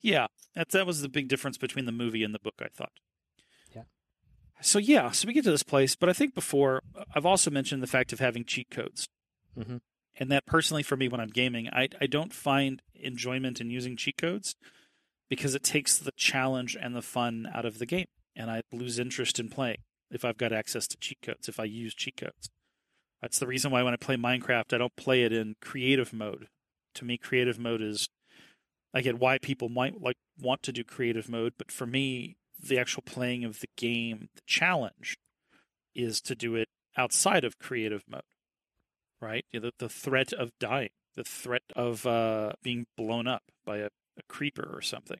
[0.00, 2.54] Yeah, that that was the big difference between the movie and the book.
[2.60, 2.92] I thought.
[3.74, 3.82] Yeah.
[4.62, 6.82] So yeah, so we get to this place, but I think before
[7.14, 9.08] I've also mentioned the fact of having cheat codes,
[9.58, 9.80] Mhm.
[10.14, 13.96] and that personally for me when I'm gaming, I I don't find enjoyment in using
[13.96, 14.54] cheat codes
[15.28, 18.98] because it takes the challenge and the fun out of the game, and I lose
[18.98, 19.78] interest in playing
[20.10, 21.48] if I've got access to cheat codes.
[21.48, 22.50] If I use cheat codes,
[23.22, 26.48] that's the reason why when I play Minecraft, I don't play it in creative mode.
[26.94, 28.08] To me, creative mode is
[28.94, 32.78] I get why people might like want to do creative mode, but for me, the
[32.78, 35.18] actual playing of the game, the challenge,
[35.94, 38.22] is to do it outside of creative mode.
[39.20, 39.44] Right?
[39.50, 43.78] You know, the, the threat of dying, the threat of uh, being blown up by
[43.78, 45.18] a, a creeper or something.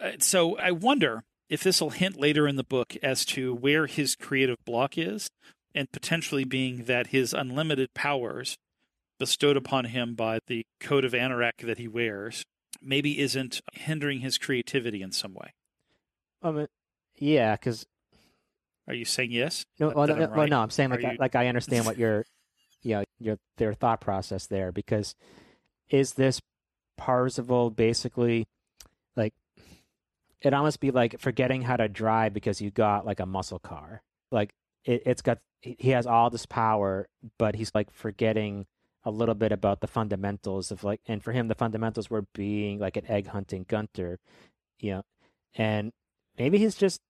[0.00, 1.22] Uh, so I wonder
[1.52, 5.28] if this will hint later in the book as to where his creative block is,
[5.74, 8.56] and potentially being that his unlimited powers
[9.18, 12.42] bestowed upon him by the coat of anorak that he wears
[12.80, 15.52] maybe isn't hindering his creativity in some way.
[16.42, 16.68] I mean,
[17.18, 17.84] yeah, because
[18.88, 19.66] Are you saying yes?
[19.78, 22.24] no, well, no, I'm well, no, I'm saying like I, like I understand what your,
[22.82, 25.14] you know, your their thought process there because
[25.90, 26.40] is this
[26.96, 28.46] Parzival basically
[30.42, 34.02] it almost be like forgetting how to drive because you got like a muscle car.
[34.30, 38.66] Like it, it's got he has all this power but he's like forgetting
[39.04, 42.80] a little bit about the fundamentals of like and for him the fundamentals were being
[42.80, 44.18] like an egg hunting gunter
[44.80, 45.02] you know
[45.54, 45.92] and
[46.36, 47.00] maybe he's just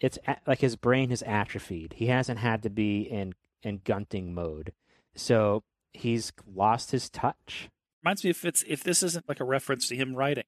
[0.00, 1.94] it's like his brain has atrophied.
[1.96, 4.72] He hasn't had to be in in gunting mode.
[5.14, 5.62] So
[5.92, 7.68] he's lost his touch
[8.02, 10.44] reminds me if it's if this isn't like a reference to him writing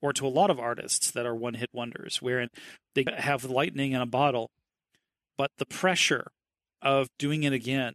[0.00, 2.48] or to a lot of artists that are one hit wonders wherein
[2.94, 4.50] they have lightning in a bottle
[5.36, 6.30] but the pressure
[6.80, 7.94] of doing it again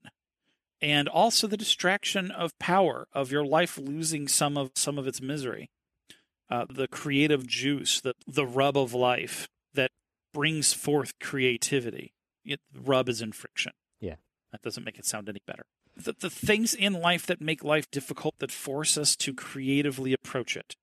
[0.82, 5.22] and also the distraction of power of your life losing some of some of its
[5.22, 5.70] misery
[6.50, 9.92] uh, the creative juice the the rub of life that
[10.34, 12.14] brings forth creativity.
[12.46, 13.74] It, rub is in friction.
[14.00, 14.16] Yeah.
[14.52, 15.64] that doesn't make it sound any better
[16.04, 20.56] the, the things in life that make life difficult that force us to creatively approach
[20.56, 20.76] it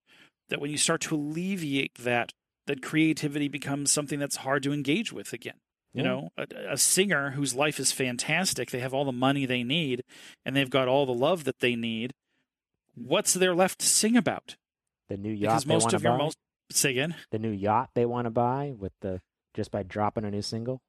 [0.51, 2.33] that when you start to alleviate that
[2.67, 5.57] that creativity becomes something that's hard to engage with again.
[5.93, 6.09] You Yeah.
[6.09, 10.03] know a, a singer whose life is fantastic they have all the money they need
[10.45, 12.13] and they've got all the love that they need.
[12.95, 14.57] What's there left to sing about?
[15.09, 16.19] The new yacht because they most want to of your buy?
[16.19, 16.37] most
[16.71, 17.15] say again?
[17.31, 19.21] The new yacht they want to buy with the
[19.55, 20.81] just by dropping a new single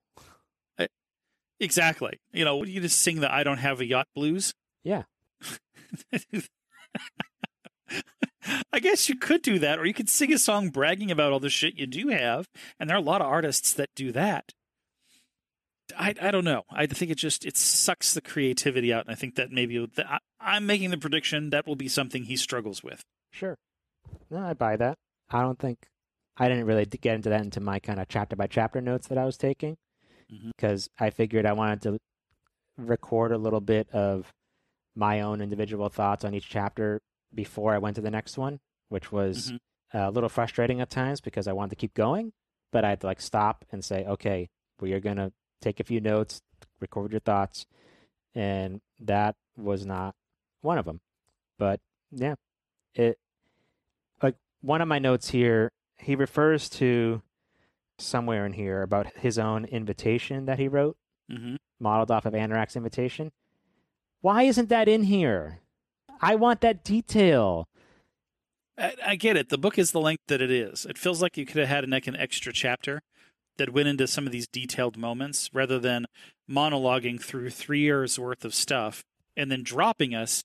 [1.59, 4.53] exactly you know you just sing the i don't have a yacht blues
[4.83, 5.03] Yeah.
[8.71, 11.39] I guess you could do that, or you could sing a song bragging about all
[11.39, 12.47] the shit you do have,
[12.79, 14.51] and there are a lot of artists that do that.
[15.97, 16.63] I I don't know.
[16.69, 20.11] I think it just it sucks the creativity out, and I think that maybe the,
[20.11, 23.03] I, I'm making the prediction that will be something he struggles with.
[23.31, 23.57] Sure.
[24.29, 24.97] No, I buy that.
[25.29, 25.87] I don't think
[26.37, 29.17] I didn't really get into that into my kind of chapter by chapter notes that
[29.17, 29.77] I was taking
[30.31, 30.51] Mhm.
[30.57, 31.97] because I figured I wanted to
[32.77, 34.31] record a little bit of
[34.95, 37.01] my own individual thoughts on each chapter
[37.33, 38.59] before I went to the next one,
[38.89, 39.59] which was Mhm.
[39.93, 42.33] a little frustrating at times because I wanted to keep going,
[42.71, 44.49] but I had to like stop and say, okay,
[44.79, 46.41] we are going to take a few notes,
[46.79, 47.65] record your thoughts,
[48.33, 50.15] and that was not
[50.61, 51.01] one of them.
[51.57, 51.79] But
[52.11, 52.35] yeah,
[52.93, 53.17] it
[54.21, 55.71] like one of my notes here.
[55.97, 57.21] He refers to
[57.97, 60.97] somewhere in here about his own invitation that he wrote,
[61.29, 63.31] hmm modeled off of Anorak's invitation.
[64.21, 65.59] Why isn't that in here?
[66.21, 67.67] I want that detail.
[68.77, 69.49] I, I get it.
[69.49, 70.85] The book is the length that it is.
[70.85, 73.01] It feels like you could have had like an extra chapter
[73.57, 76.05] that went into some of these detailed moments rather than
[76.49, 79.03] monologuing through three years worth of stuff
[79.37, 80.43] and then dropping us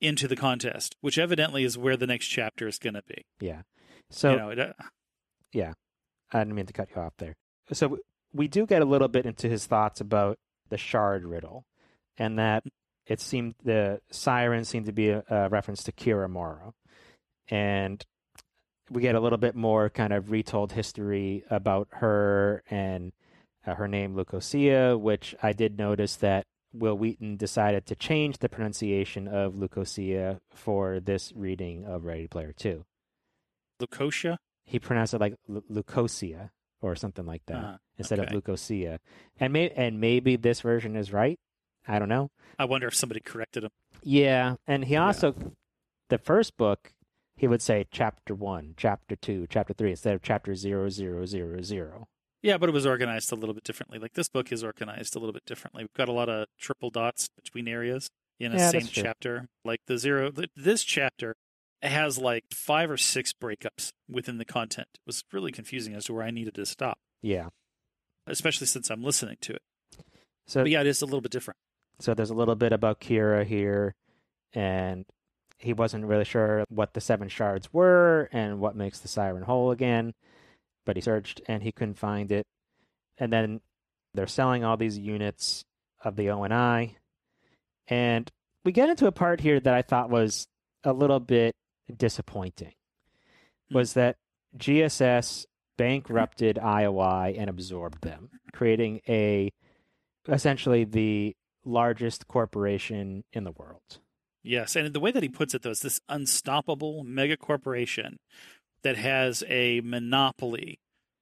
[0.00, 3.24] into the contest, which evidently is where the next chapter is going to be.
[3.40, 3.62] Yeah.
[4.10, 4.72] So you know, it, uh,
[6.34, 7.36] I didn't mean to cut you off there.
[7.72, 7.98] So
[8.32, 10.36] we do get a little bit into his thoughts about
[10.68, 11.64] the shard riddle,
[12.18, 12.64] and that
[13.06, 16.74] it seemed the siren seemed to be a, a reference to Kira Morrow,
[17.48, 18.04] and
[18.90, 23.12] we get a little bit more kind of retold history about her and
[23.66, 28.48] uh, her name Leucosia, which I did notice that Wil Wheaton decided to change the
[28.48, 32.84] pronunciation of Leucosia for this reading of Ready Player Two.
[33.80, 34.38] Leucosia.
[34.64, 36.50] He pronounced it like Leucosia
[36.80, 38.34] or something like that Uh, instead okay.
[38.34, 38.98] of Leucosia.
[39.40, 41.38] And may and maybe this version is right.
[41.86, 42.30] I don't know.
[42.58, 43.70] I wonder if somebody corrected him.
[44.02, 45.06] Yeah, and he Yeah.
[45.06, 45.34] also
[46.08, 46.92] the first book
[47.36, 51.60] he would say chapter one, chapter two, chapter three instead of chapter zero zero zero
[51.62, 52.08] zero.
[52.42, 53.98] Yeah, but it was organized a little bit differently.
[53.98, 55.82] Like this book is organized a little bit differently.
[55.82, 58.08] We've got a lot of triple dots between areas
[58.38, 59.48] in a Yeah, same chapter.
[59.64, 61.34] Like the zero, th- this chapter
[61.82, 64.88] has like five or six breakups within the content.
[64.94, 67.48] It was really confusing as to where I needed to stop, Yeah.
[68.26, 69.62] especially since I'm listening to it.
[70.46, 71.58] So But yeah, it is a little bit different.
[72.00, 73.94] so there's a little bit about Kira here,
[74.52, 75.04] and
[75.58, 79.70] he wasn't really sure what the seven shards were and what makes the siren whole
[79.70, 80.12] again.
[80.86, 82.46] But he searched and he couldn't find it.
[83.16, 83.60] And then
[84.12, 85.64] they're selling all these units
[86.02, 86.96] of the O and I,
[87.88, 88.30] and
[88.64, 90.46] we get into a part here that I thought was
[90.82, 91.54] a little bit
[91.94, 92.74] disappointing.
[93.68, 93.74] Hmm.
[93.74, 94.16] Was that
[94.56, 99.52] GSS bankrupted IOI and absorbed them, creating a
[100.28, 103.98] essentially the largest corporation in the world.
[104.42, 108.18] Yes, and the way that he puts it though is this unstoppable mega corporation
[108.82, 110.78] that has a monopoly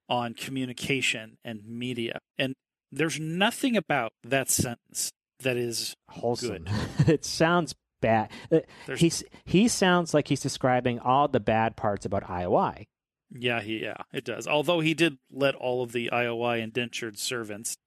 [0.09, 2.19] on communication and media.
[2.37, 2.55] And
[2.91, 6.67] there's nothing about that sentence that is Wholesome.
[7.07, 8.31] it sounds bad.
[8.53, 12.89] Uh, there's He's he sounds like he's describing all the bad parts about IOI.
[13.35, 14.47] yeah, he, yeah, it does.
[14.47, 17.79] Although he did let all of the IOI indentured servants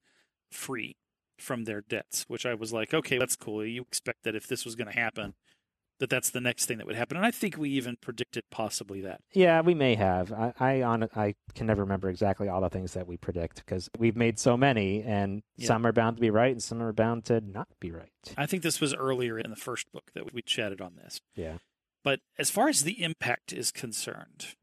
[0.50, 0.96] free
[1.38, 3.64] from their debts, which I was like, okay, that's cool.
[3.64, 5.34] You expect that if this was going to happen,
[5.98, 7.16] that that's the next thing that would happen.
[7.16, 9.20] And I think we even predicted possibly that.
[9.32, 10.32] Yeah, we may have.
[10.32, 13.88] I I, on, I can never remember exactly all the things that we predict because
[13.98, 15.68] we've made so many, and Yeah.
[15.68, 18.10] some are bound to be right, and some are bound to not be right.
[18.36, 21.20] I think this was earlier in the first book that we chatted on this.
[21.34, 21.58] Yeah.
[22.04, 24.54] But as far as the impact is concerned,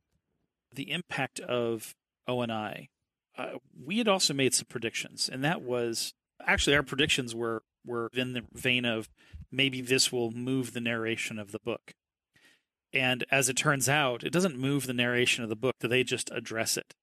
[0.74, 1.94] the impact of
[2.28, 2.90] O and I,
[3.38, 6.14] uh, we had also made some predictions, and that was
[6.46, 9.10] actually our predictions were were in the vein of
[9.52, 11.94] maybe this will move the narration of the book.
[12.94, 16.30] And as it turns out, it doesn't move the narration of the book; they just
[16.32, 16.94] address it.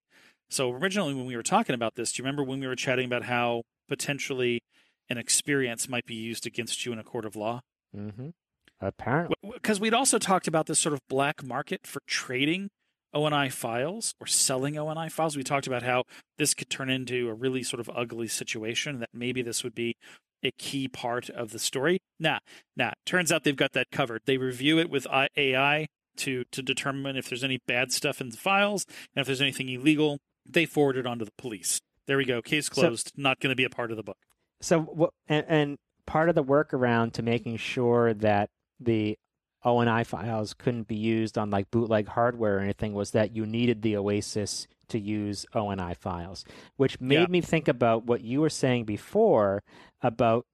[0.49, 3.07] So originally, when we were talking about this, do you remember when we were chatting
[3.07, 4.63] about how potentially
[5.09, 7.63] an experience might be used against you in a court of law?
[7.97, 8.29] Mm-hmm.
[8.81, 12.71] Apparently, because we'd also talked about this sort of black market for trading
[13.13, 15.37] ONI files or selling ONI files.
[15.37, 16.05] We talked about how
[16.39, 19.01] this could turn into a really sort of ugly situation.
[19.01, 19.97] That maybe this would be
[20.43, 22.01] a key part of the story.
[22.19, 22.39] Nah,
[22.77, 22.93] nah.
[23.07, 24.23] Turns out they've got that covered.
[24.27, 25.87] They review it with AI
[26.17, 28.85] to to determine if there's any bad stuff in the files
[29.15, 30.19] and if there's anything illegal.
[30.49, 31.81] They forward it on to the police.
[32.07, 32.43] There we go.
[32.43, 33.13] Case So- closed.
[33.17, 34.19] Not going to be a part of the book.
[34.61, 35.11] so what?
[35.29, 35.77] And, and
[36.07, 38.49] part of the workaround to making sure that
[38.81, 39.17] the
[39.65, 43.83] ONI files couldn't be used on like bootleg hardware or anything was that you needed
[43.83, 46.45] the Oasis to use ONI files,
[46.77, 47.27] which made Yeah.
[47.29, 49.63] me think about what you were saying before
[50.03, 50.47] about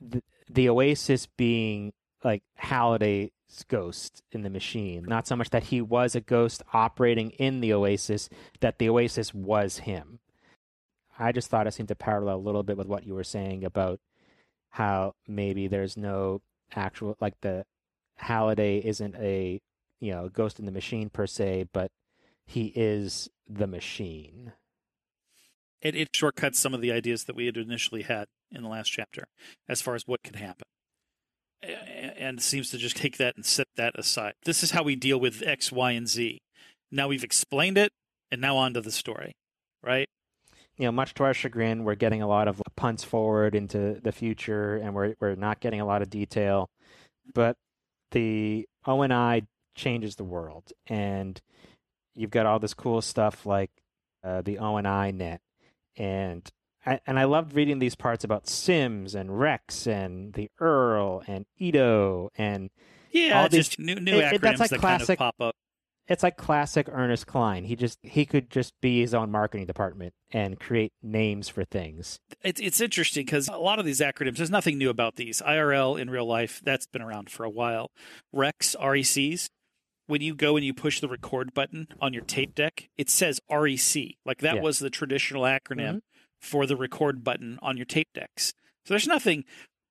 [0.00, 3.30] the, the Oasis being like Halliday's
[3.68, 5.04] ghost in the machine.
[5.06, 8.28] Not so much that he was a ghost operating in the Oasis,
[8.60, 10.20] that the Oasis was him.
[11.18, 13.64] I just thought it seemed to parallel a little bit with what you were saying
[13.64, 14.00] about
[14.70, 16.42] how maybe there's no
[16.74, 17.64] actual like the
[18.16, 19.60] Halliday isn't a
[20.00, 21.90] you know ghost in the machine per se, but
[22.46, 24.52] he is the machine.
[25.80, 28.88] it, it shortcuts some of the ideas that we had initially had in the last
[28.88, 29.26] chapter
[29.68, 30.66] as far as what could happen
[31.62, 35.18] and seems to just take that and set that aside this is how we deal
[35.18, 36.38] with x y and z
[36.92, 37.92] now we've explained it
[38.30, 39.32] and now on to the story
[39.82, 40.08] right
[40.78, 44.12] you know, much to our chagrin, we're getting a lot of punts forward into the
[44.12, 46.68] future, and we're we're not getting a lot of detail.
[47.34, 47.56] But
[48.10, 51.40] the ONI changes the world, and
[52.16, 53.70] you've got all this cool stuff like
[54.24, 54.54] uh, the
[55.12, 55.40] net,
[55.96, 56.50] and
[56.84, 61.22] I, net, and I loved reading these parts about Sims and Rex and the Earl
[61.26, 62.70] and Ito and
[63.12, 65.34] Yeah, all these- just new new it- acronyms that's like that kind classic- of pop
[65.40, 65.54] up.
[66.08, 67.64] it's like classic Ernest Cline.
[67.64, 72.20] He just he could just be his own marketing department and create names for things.
[72.42, 75.42] It's it's interesting because a lot of these acronyms, there's nothing new about these.
[75.42, 77.90] IRL in real life, that's been around for a while.
[78.32, 79.48] Rex, RECs,
[80.06, 83.40] when you go and you push the record button on your tape deck, it says
[83.50, 84.16] REC.
[84.24, 84.60] Like that Yeah.
[84.62, 86.00] was the traditional acronym
[86.40, 88.52] for the record button on your tape decks.
[88.84, 89.44] So there's nothing.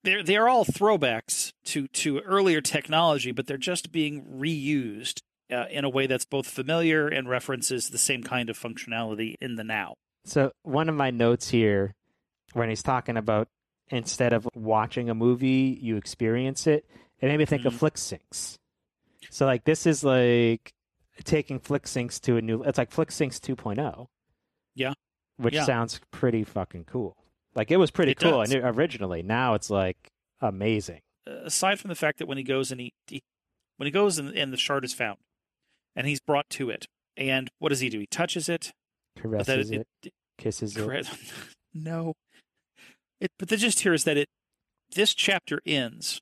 [0.04, 5.84] They're they're all throwbacks to to earlier technology, but they're just being reused uh, in
[5.84, 9.96] a way that's both familiar and references the same kind of functionality in the now.
[10.24, 11.94] So one of my notes here,
[12.54, 13.48] when he's talking about
[13.90, 16.86] instead of watching a movie, you experience it,
[17.20, 17.80] it made me think of Mhm.
[17.92, 18.58] FlickSyncs.
[19.30, 20.74] So like this is like
[21.24, 22.64] taking FlickSyncs to a new.
[22.64, 24.08] It's like FlickSyncs 2.0.
[24.76, 24.94] Yeah.
[25.38, 25.64] Which Yeah.
[25.66, 27.16] sounds pretty fucking cool.
[27.56, 28.54] Like it was pretty It cool does.
[28.54, 29.24] originally.
[29.24, 30.10] Now it's like
[30.42, 31.02] amazing.
[31.28, 33.22] Uh, aside from the fact that when he goes and he, he
[33.78, 35.18] when he goes and, and the shard is found
[35.96, 36.86] and he's brought to it
[37.18, 38.72] and what does he do he touches it
[39.18, 41.08] Caresses that it, kisses it.
[41.74, 42.14] no
[43.22, 44.28] it but the gist here is that it
[44.94, 46.20] this chapter ends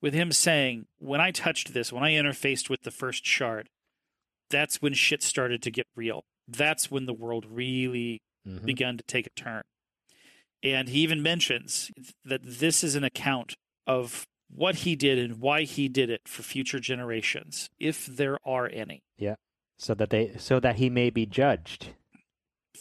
[0.00, 3.68] with him saying when i touched this when i interfaced with the first shard
[4.50, 8.64] that's when shit started to get real that's when the world really Mhm.
[8.64, 9.62] begun to take a turn.
[10.62, 11.90] And he even mentions
[12.24, 16.42] that this is an account of what he did and why he did it for
[16.42, 19.02] future generations, if there are any.
[19.18, 19.34] Yeah.
[19.76, 21.88] So that they so that he may be judged.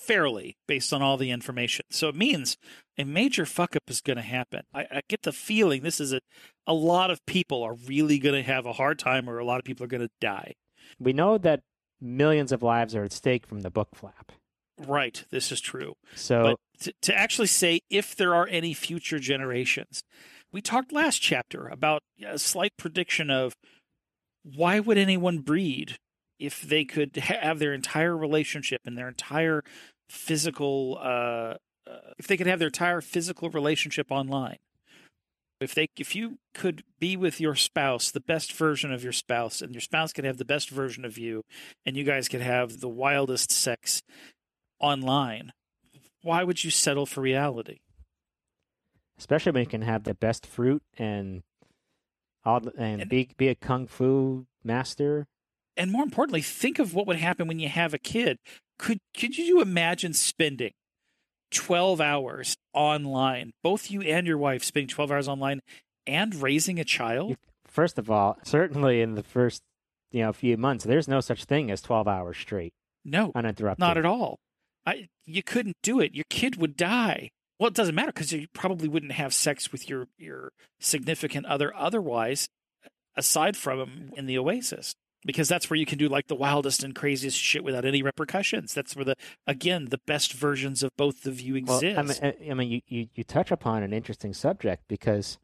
[0.05, 1.85] Fairly, based on all the information.
[1.89, 2.57] So it means
[2.97, 4.63] a major fuck up is going to happen.
[4.73, 6.21] I, I get the feeling this is a,
[6.65, 9.59] a lot of people are really going to have a hard time, or a lot
[9.59, 10.53] of people are going to die.
[10.99, 11.61] We know that
[11.99, 14.31] millions of lives are at stake from the book flap.
[14.79, 15.95] Right, this is true.
[16.15, 20.03] So but to, to actually say if there are any future generations
[20.51, 23.55] we talked last chapter about a slight prediction of
[24.43, 25.97] why would anyone breed
[26.39, 29.63] if they could have their entire relationship and their entire
[30.09, 31.55] physical uh,
[31.89, 34.57] uh, if they could have their entire physical relationship online
[35.59, 39.61] if they if you could be with your spouse the best version of your spouse
[39.61, 41.43] and your spouse could have the best version of you
[41.85, 44.01] and you guys could have the wildest sex
[44.79, 45.51] online
[46.23, 47.79] why would you settle for reality?
[49.17, 51.41] especially when you can have the best fruit and
[52.45, 55.27] all the, and, And- be be a kung fu master.
[55.77, 58.37] And more importantly, think of what would happen when you have a kid.
[58.79, 60.71] Could could you imagine spending
[61.51, 65.61] 12 hours online, both you and your wife spending 12 hours online
[66.05, 67.35] and raising a child?
[67.65, 69.61] First of all, certainly in the first
[70.11, 72.71] you know few months, there's no such thing as twelve hours straight
[73.05, 73.79] No, uninterrupted.
[73.79, 74.37] not at all.
[74.85, 76.15] I you couldn't do it.
[76.15, 77.29] Your kid would die.
[77.59, 81.75] Well, it doesn't matter because you probably wouldn't have sex with your your significant other
[81.75, 82.47] otherwise,
[83.15, 84.93] aside from him in the Oasis,
[85.25, 88.73] because that's where you can do like the wildest and craziest shit without any repercussions.
[88.73, 89.15] That's where the
[89.45, 92.21] again the best versions of both of you Well, exist.
[92.21, 95.37] I mean, I mean, you, you you touch upon an interesting subject because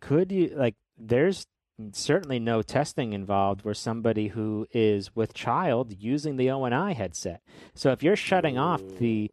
[0.00, 1.46] could you like there's
[1.92, 7.42] certainly no testing involved where somebody who is with child using the ONI headset.
[7.74, 9.30] So if you're shutting off the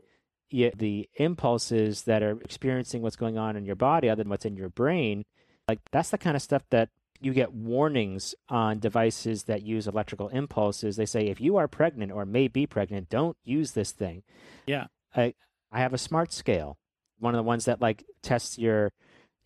[0.49, 4.55] the impulses that are experiencing what's going on in your body other than what's in
[4.55, 5.25] your brain,
[5.67, 6.89] like that's the kind of stuff that
[7.23, 10.95] you get warnings on devices that use electrical impulses.
[10.95, 14.23] They say if you are pregnant or may be pregnant, don't use this thing.
[14.65, 14.87] Yeah.
[15.15, 15.33] I
[15.71, 16.77] I have a smart scale.
[17.19, 18.91] One of the ones that like tests your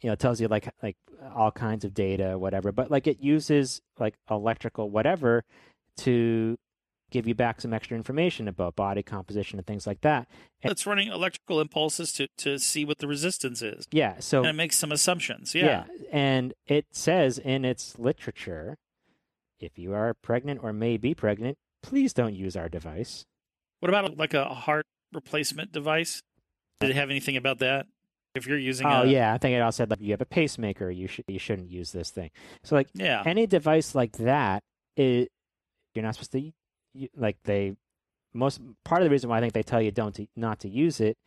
[0.01, 0.97] you know, tells you like like
[1.35, 2.71] all kinds of data, whatever.
[2.71, 5.43] But like it uses like electrical whatever
[5.97, 6.57] to
[7.11, 10.27] give you back some extra information about body composition and things like that.
[10.61, 14.15] it's running electrical impulses to to see what the resistance is, Yeah.
[14.19, 15.55] So and it makes some assumptions.
[15.55, 15.85] Yeah.
[16.11, 18.77] And it says in its literature,
[19.59, 23.25] if you are pregnant or may be pregnant, please don't use our device.
[23.79, 26.21] What about like a heart replacement device?
[26.79, 27.87] Did it have anything about that?
[28.35, 30.25] If you're using, Oh a, yeah, I think it also said like you have a
[30.25, 32.29] pacemaker, you should you shouldn't use this thing.
[32.63, 34.61] So like yeah, any device like that,
[34.95, 35.31] it,
[35.95, 36.41] you're not supposed to
[37.15, 37.75] like they
[38.33, 40.69] most part of the reason why I think they tell you don't to, not to
[40.69, 41.17] use it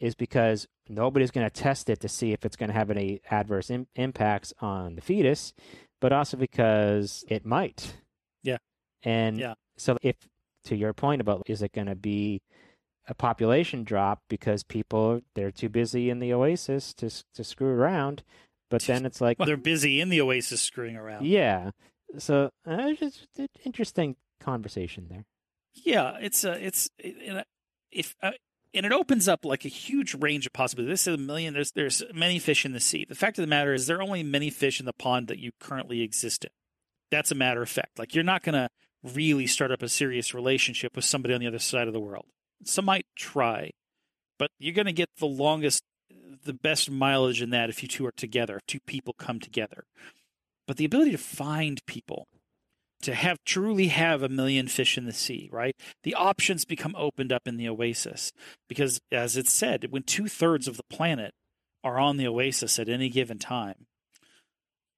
[0.00, 3.20] is because nobody's going to test it to see if it's going to have any
[3.30, 5.52] adverse Im- impacts on the fetus,
[6.00, 7.94] but also because it might.
[8.42, 8.58] Yeah.
[9.02, 9.54] And Yeah.
[9.76, 10.16] so if
[10.64, 12.42] to your point about is it going to be
[13.08, 18.22] a population drop because people they're too busy in the oasis to to screw around.
[18.68, 21.24] But then it's like, Well, they're busy in the oasis screwing around.
[21.24, 21.70] yeah.
[22.18, 23.28] So uh, it's just
[23.64, 25.24] interesting conversation there.
[25.74, 27.46] Yeah, it's a it's it,
[27.90, 28.32] if uh,
[28.74, 30.92] and it opens up like a huge range of possibilities.
[30.92, 31.54] This is a million.
[31.54, 33.06] There's there's many fish in the sea.
[33.08, 35.38] The fact of the matter is there are only many fish in the pond that
[35.38, 36.50] you currently exist in.
[37.10, 37.98] That's a matter of fact.
[37.98, 38.68] Like you're not to
[39.02, 42.26] really start up a serious relationship with somebody on the other side of the world.
[42.64, 43.70] Some might try,
[44.38, 45.82] but you're to get the longest,
[46.44, 49.84] the best mileage in that if you two are together, if two people come together.
[50.66, 52.26] But the ability to find people
[53.02, 55.76] to have truly have a million fish in the sea, right?
[56.02, 58.32] The options become opened up in the oasis
[58.68, 61.32] because, as it's said, when two thirds of the planet
[61.84, 63.86] are on the oasis at any given time,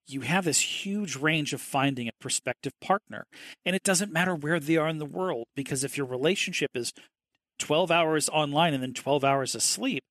[0.07, 3.27] you have this huge range of finding a prospective partner.
[3.67, 6.93] And it doesn't matter where they are in the world because if your relationship is
[7.59, 10.05] 12 hours online and then 12 hours asleep,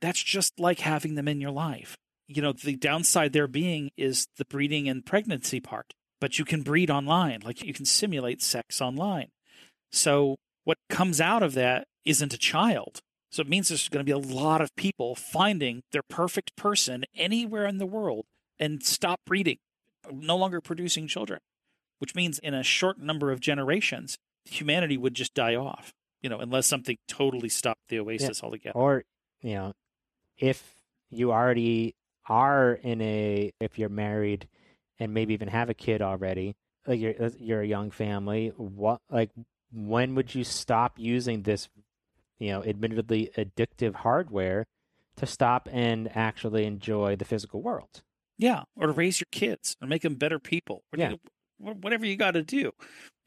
[0.00, 1.96] that's just like having them in your life.
[2.28, 5.92] You know, the downside there being is the breeding and pregnancy part
[6.22, 7.40] but you can breed online.
[7.44, 9.30] Like you can simulate sex online.
[9.90, 13.00] So what comes out of that isn't a child.
[13.32, 17.04] So it means there's going to be a lot of people finding their perfect person
[17.16, 18.26] anywhere in the world
[18.60, 19.56] and stop breeding,
[20.12, 21.40] no longer producing children,
[21.98, 26.38] which means in a short number of generations, humanity would just die off, you know,
[26.38, 28.44] unless something totally stopped the oasis yeah.
[28.44, 28.78] altogether.
[28.78, 29.02] Or,
[29.40, 29.72] you know,
[30.38, 30.62] if
[31.10, 31.96] you already
[32.28, 34.46] are in a, if you're married,
[35.02, 36.54] and maybe even have a kid already,
[36.86, 39.30] like you're uh, you're a young family, what like
[39.72, 41.68] when would you stop using this,
[42.38, 44.64] you know, admittedly addictive hardware
[45.16, 48.02] to stop and actually enjoy the physical world?
[48.38, 50.84] Yeah, or to raise your kids or make them better people.
[50.96, 51.14] Yeah.
[51.58, 52.70] whatever you got to do.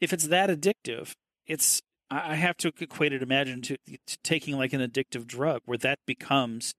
[0.00, 1.12] If it's that addictive,
[1.46, 5.78] it's I have to equate it, imagine, to, to taking like an addictive drug where
[5.78, 6.72] that becomes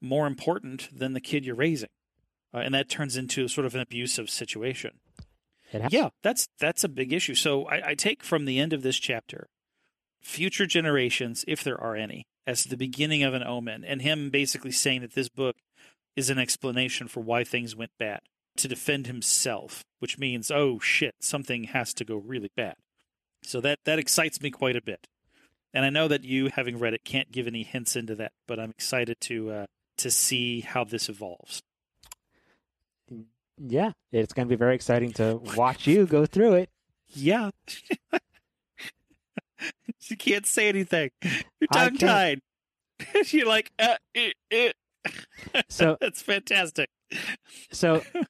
[0.00, 1.88] more important than the kid you're raising
[2.54, 5.00] uh, and that turns into sort of an abusive situation.
[5.90, 7.34] Yeah, that's that's a big issue.
[7.34, 9.48] So I, I take from the end of this chapter,
[10.22, 14.72] future generations, if there are any, as the beginning of an omen, and him basically
[14.72, 15.56] saying that this book
[16.16, 18.20] is an explanation for why things went bad
[18.56, 22.74] to defend himself, which means, oh shit, something has to go really bad.
[23.42, 25.06] So that that excites me quite a bit,
[25.74, 28.58] and I know that you, having read it, can't give any hints into that, but
[28.58, 29.66] I'm excited to uh,
[29.98, 31.62] to see how this evolves
[33.60, 36.70] yeah, it's going to be very exciting to watch you go through it.
[37.08, 37.50] Yeah.
[39.98, 41.10] she can't say anything.
[41.22, 42.40] You're tongue tied.
[43.26, 44.72] You're like, uh, eh, eh.
[45.68, 46.90] so that's fantastic.
[47.70, 48.22] So, you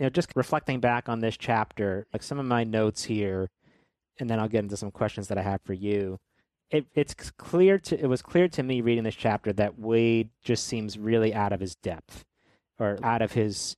[0.00, 3.48] know, just reflecting back on this chapter, like some of my notes here,
[4.18, 6.18] and then I'll get into some questions that I have for you.
[6.70, 10.66] It, it's clear to it was clear to me reading this chapter that Wade just
[10.66, 12.24] seems really out of his depth,
[12.78, 13.76] or out of his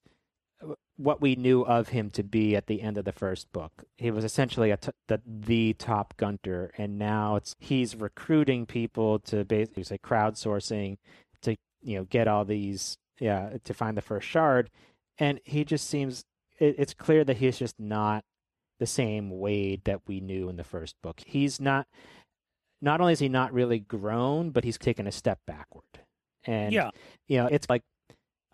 [1.03, 3.85] what we knew of him to be at the end of the first book.
[3.97, 9.19] He was essentially a t- the, the top gunter, and now it's he's recruiting people
[9.21, 10.99] to basically say crowdsourcing
[11.43, 14.71] to you know get all these yeah to find the first shard,
[15.19, 16.25] and he just seems
[16.59, 18.25] it, it's clear that he's just not
[18.79, 21.21] the same Wade that we knew in the first book.
[21.27, 21.87] He's not.
[22.81, 25.85] Not only is he not really grown, but he's taken a step backward.
[26.45, 26.91] And yeah.
[27.29, 27.83] you know, it's like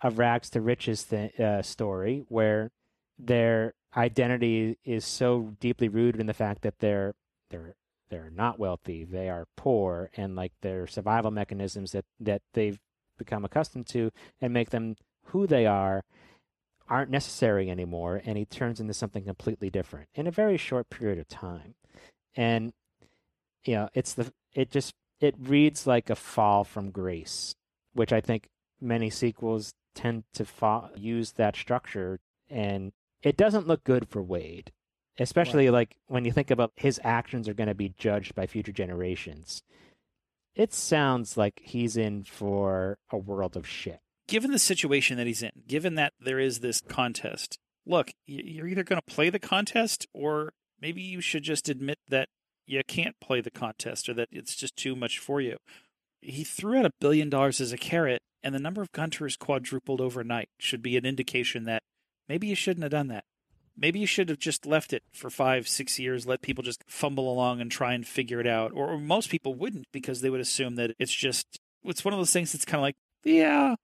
[0.01, 2.71] a rags to riches th- uh, story where
[3.17, 7.13] their identity is so deeply rooted in the fact that they're
[7.49, 7.75] they're
[8.09, 12.79] they're not wealthy, they are poor, and like their survival mechanisms that that they've
[13.17, 14.95] become accustomed to and make them
[15.25, 16.03] who they are
[16.87, 21.19] aren't necessary anymore and he turns into something completely different in a very short period
[21.19, 21.75] of time.
[22.35, 22.73] And
[23.65, 27.55] you know it's the it just it reads like a fall from grace
[27.93, 28.47] which i think
[28.81, 32.19] many sequels tend to fo- use that structure,
[32.49, 34.71] and it doesn't look good for Wade,
[35.17, 35.73] especially right.
[35.73, 39.63] like when you think about his actions are going to be judged by future generations.
[40.55, 43.99] It sounds like he's in for a world of shit.
[44.27, 48.83] Given the situation that he's in, given that there is this contest, look, you're either
[48.83, 52.29] going to play the contest or maybe you should just admit that
[52.65, 55.57] you can't play the contest or that it's just too much for you.
[56.21, 60.01] He threw out a billion dollars as a carrot and the number of gunters quadrupled
[60.01, 61.83] overnight should be an indication that
[62.27, 63.25] maybe you shouldn't have done that.
[63.77, 67.31] Maybe you should have just left it for five, six years, let people just fumble
[67.31, 68.71] along and try and figure it out.
[68.73, 72.19] Or, or most people wouldn't because they would assume that it's just it's one of
[72.19, 73.75] those things that's kind of like, yeah,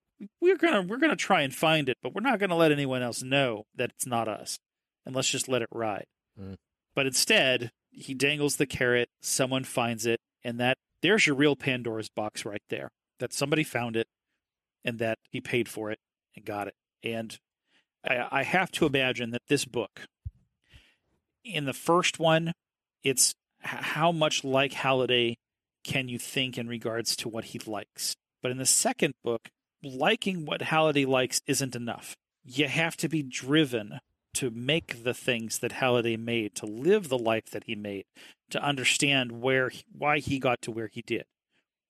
[0.42, 3.24] we're gonna we're gonna try and find it, but we're not gonna let anyone else
[3.24, 4.60] know that it's not us,
[5.06, 6.06] and let's just let it ride.
[6.40, 6.56] Mm.
[6.94, 12.10] But instead, he dangles the carrot, someone finds it, and that there's your real Pandora's
[12.10, 12.90] box right there.
[13.20, 14.08] That somebody found it
[14.86, 16.00] and that he paid for it
[16.36, 16.76] and got it.
[17.04, 17.38] And
[18.08, 20.08] I, I have to imagine that this book,
[21.44, 22.54] in the first one,
[23.04, 25.38] it's how much like Halliday
[25.84, 28.16] can you think in regards to what he likes.
[28.42, 29.50] But in the second book,
[29.84, 32.16] liking what Halliday likes isn't enough.
[32.44, 34.00] You have to be driven
[34.36, 38.06] to make the things that Halliday made, to live the life that he made,
[38.50, 41.26] to understand where why he got to where he did.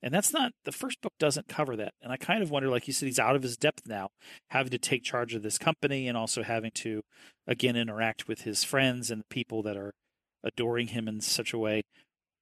[0.06, 1.96] And that's not the first book doesn't cover that.
[2.00, 4.10] And I kind of wonder, like you said, he's out of his depth now,
[4.50, 7.02] having to take charge of this company and also having to
[7.48, 9.96] again interact with his friends and the people that are
[10.44, 11.82] adoring him in such a way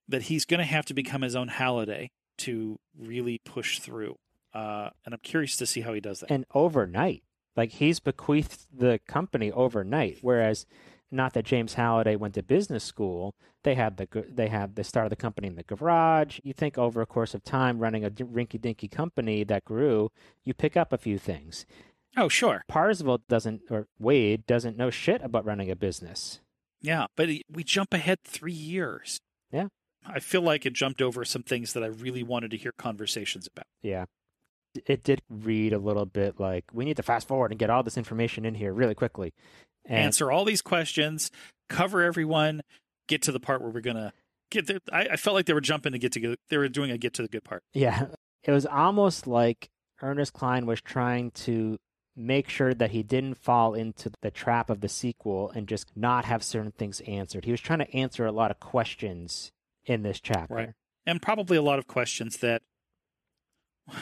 [0.09, 4.17] that he's going to have to become his own Halliday to really push through.
[4.53, 6.31] Uh, and I'm curious to see how he does that.
[6.31, 7.23] And overnight,
[7.55, 10.65] like he's bequeathed the company overnight, whereas
[11.13, 13.35] not that James Halliday went to business school.
[13.63, 16.39] They had the they had the start of the company in the garage.
[16.43, 20.11] You think over a course of time, running a rinky-dinky company that grew,
[20.43, 21.65] you pick up a few things.
[22.15, 22.63] Oh, sure.
[22.67, 26.41] Parzival doesn't, or Wade doesn't know shit about running a business.
[26.81, 29.19] Yeah, but we jump ahead three years.
[29.51, 29.67] Yeah.
[30.05, 33.47] I feel like it jumped over some things that I really wanted to hear conversations
[33.47, 33.65] about.
[33.81, 34.05] Yeah.
[34.85, 37.83] It did read a little bit like we need to fast forward and get all
[37.83, 39.33] this information in here really quickly.
[39.85, 41.29] And Answer all these questions,
[41.69, 42.61] cover everyone,
[43.07, 44.13] get to the part where we're going to
[44.49, 44.79] get there.
[44.91, 46.37] I, I, felt like they were jumping to get to good.
[46.49, 47.63] They were doing a get to the good part.
[47.73, 48.07] Yeah.
[48.43, 49.69] It was almost like
[50.01, 51.77] Ernest Cline was trying to
[52.15, 56.25] make sure that he didn't fall into the trap of the sequel and just not
[56.25, 57.45] have certain things answered.
[57.45, 59.51] He was trying to answer a lot of questions
[59.85, 60.53] in this chapter.
[60.53, 60.73] Right.
[61.05, 62.61] And probably a lot of questions that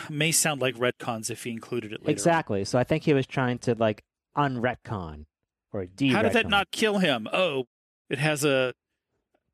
[0.09, 2.11] may sound like retcons if he included it later.
[2.11, 2.65] Exactly.
[2.65, 4.03] So I think he was trying to like
[4.35, 5.25] unretcon
[5.73, 7.27] or de How did that not kill him?
[7.31, 7.67] Oh,
[8.09, 8.73] it has a,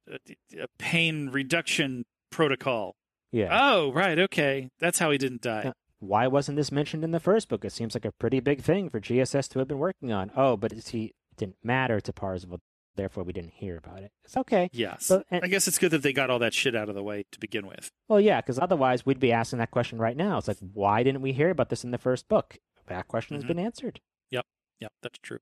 [0.10, 0.18] a,
[0.60, 2.96] a pain reduction protocol.
[3.32, 3.50] Yeah.
[3.52, 4.18] Oh, right.
[4.18, 4.70] Okay.
[4.80, 5.74] That's how he didn't die.
[6.00, 7.66] why wasn't this mentioned in the first book?
[7.66, 10.32] It seems like a pretty big thing for GSS to have been working on.
[10.36, 12.62] Oh, but he it didn't matter to Parzival
[12.98, 14.12] therefore we didn't hear about it.
[14.26, 14.70] It's okay.
[14.74, 15.08] Yes.
[15.08, 17.04] But, and, I guess it's good that they got all that shit out of the
[17.04, 17.92] way to begin with.
[18.10, 20.38] Well, yeah, because otherwise we'd be asking that question right now.
[20.38, 22.58] It's like, why didn't we hear about this in the first book?
[22.88, 23.48] That question mm-hmm.
[23.48, 24.02] has been answered.
[24.32, 24.46] Yep.
[24.82, 24.92] Yep.
[25.02, 25.40] That's true.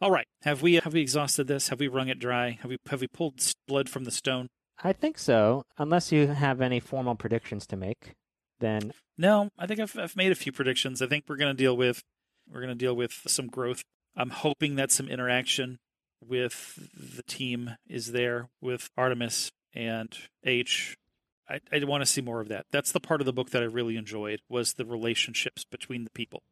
[0.00, 0.26] All right.
[0.42, 1.68] Have we have we exhausted this?
[1.68, 2.58] Have we wrung it dry?
[2.62, 4.48] Have we have we pulled blood from the stone?
[4.82, 5.64] I think so.
[5.78, 8.14] Unless you have any formal predictions to make,
[8.58, 9.48] then no.
[9.58, 11.00] I think I've I've made a few predictions.
[11.00, 12.02] I think we're going to deal with
[12.50, 13.82] we're going to deal with some growth.
[14.16, 15.78] I'm hoping that some interaction
[16.20, 20.96] with the team is there with Artemis and H.
[21.48, 22.66] I, I want to see more of that.
[22.70, 26.10] That's the part of the book that I really enjoyed was the relationships between the
[26.10, 26.42] people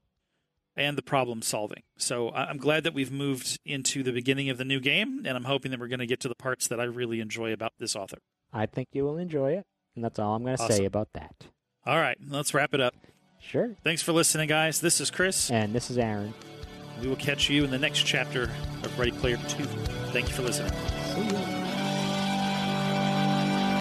[0.76, 1.82] and the problem solving.
[1.96, 5.44] So I'm glad that we've moved into the beginning of the new game, and I'm
[5.44, 7.94] hoping that we're going to get to the parts that I really enjoy about this
[7.94, 8.18] author.
[8.52, 10.76] I think you will enjoy it, and that's all I'm going to awesome.
[10.76, 11.34] say about that.
[11.86, 12.94] All right, let's wrap it up.
[13.40, 13.76] Sure.
[13.82, 14.80] Thanks for listening, guys.
[14.80, 15.50] This is Chris.
[15.50, 16.32] And this is Aaron.
[17.00, 19.64] We will catch you in the next chapter of Ready Player 2.
[20.12, 21.51] Thank you for listening.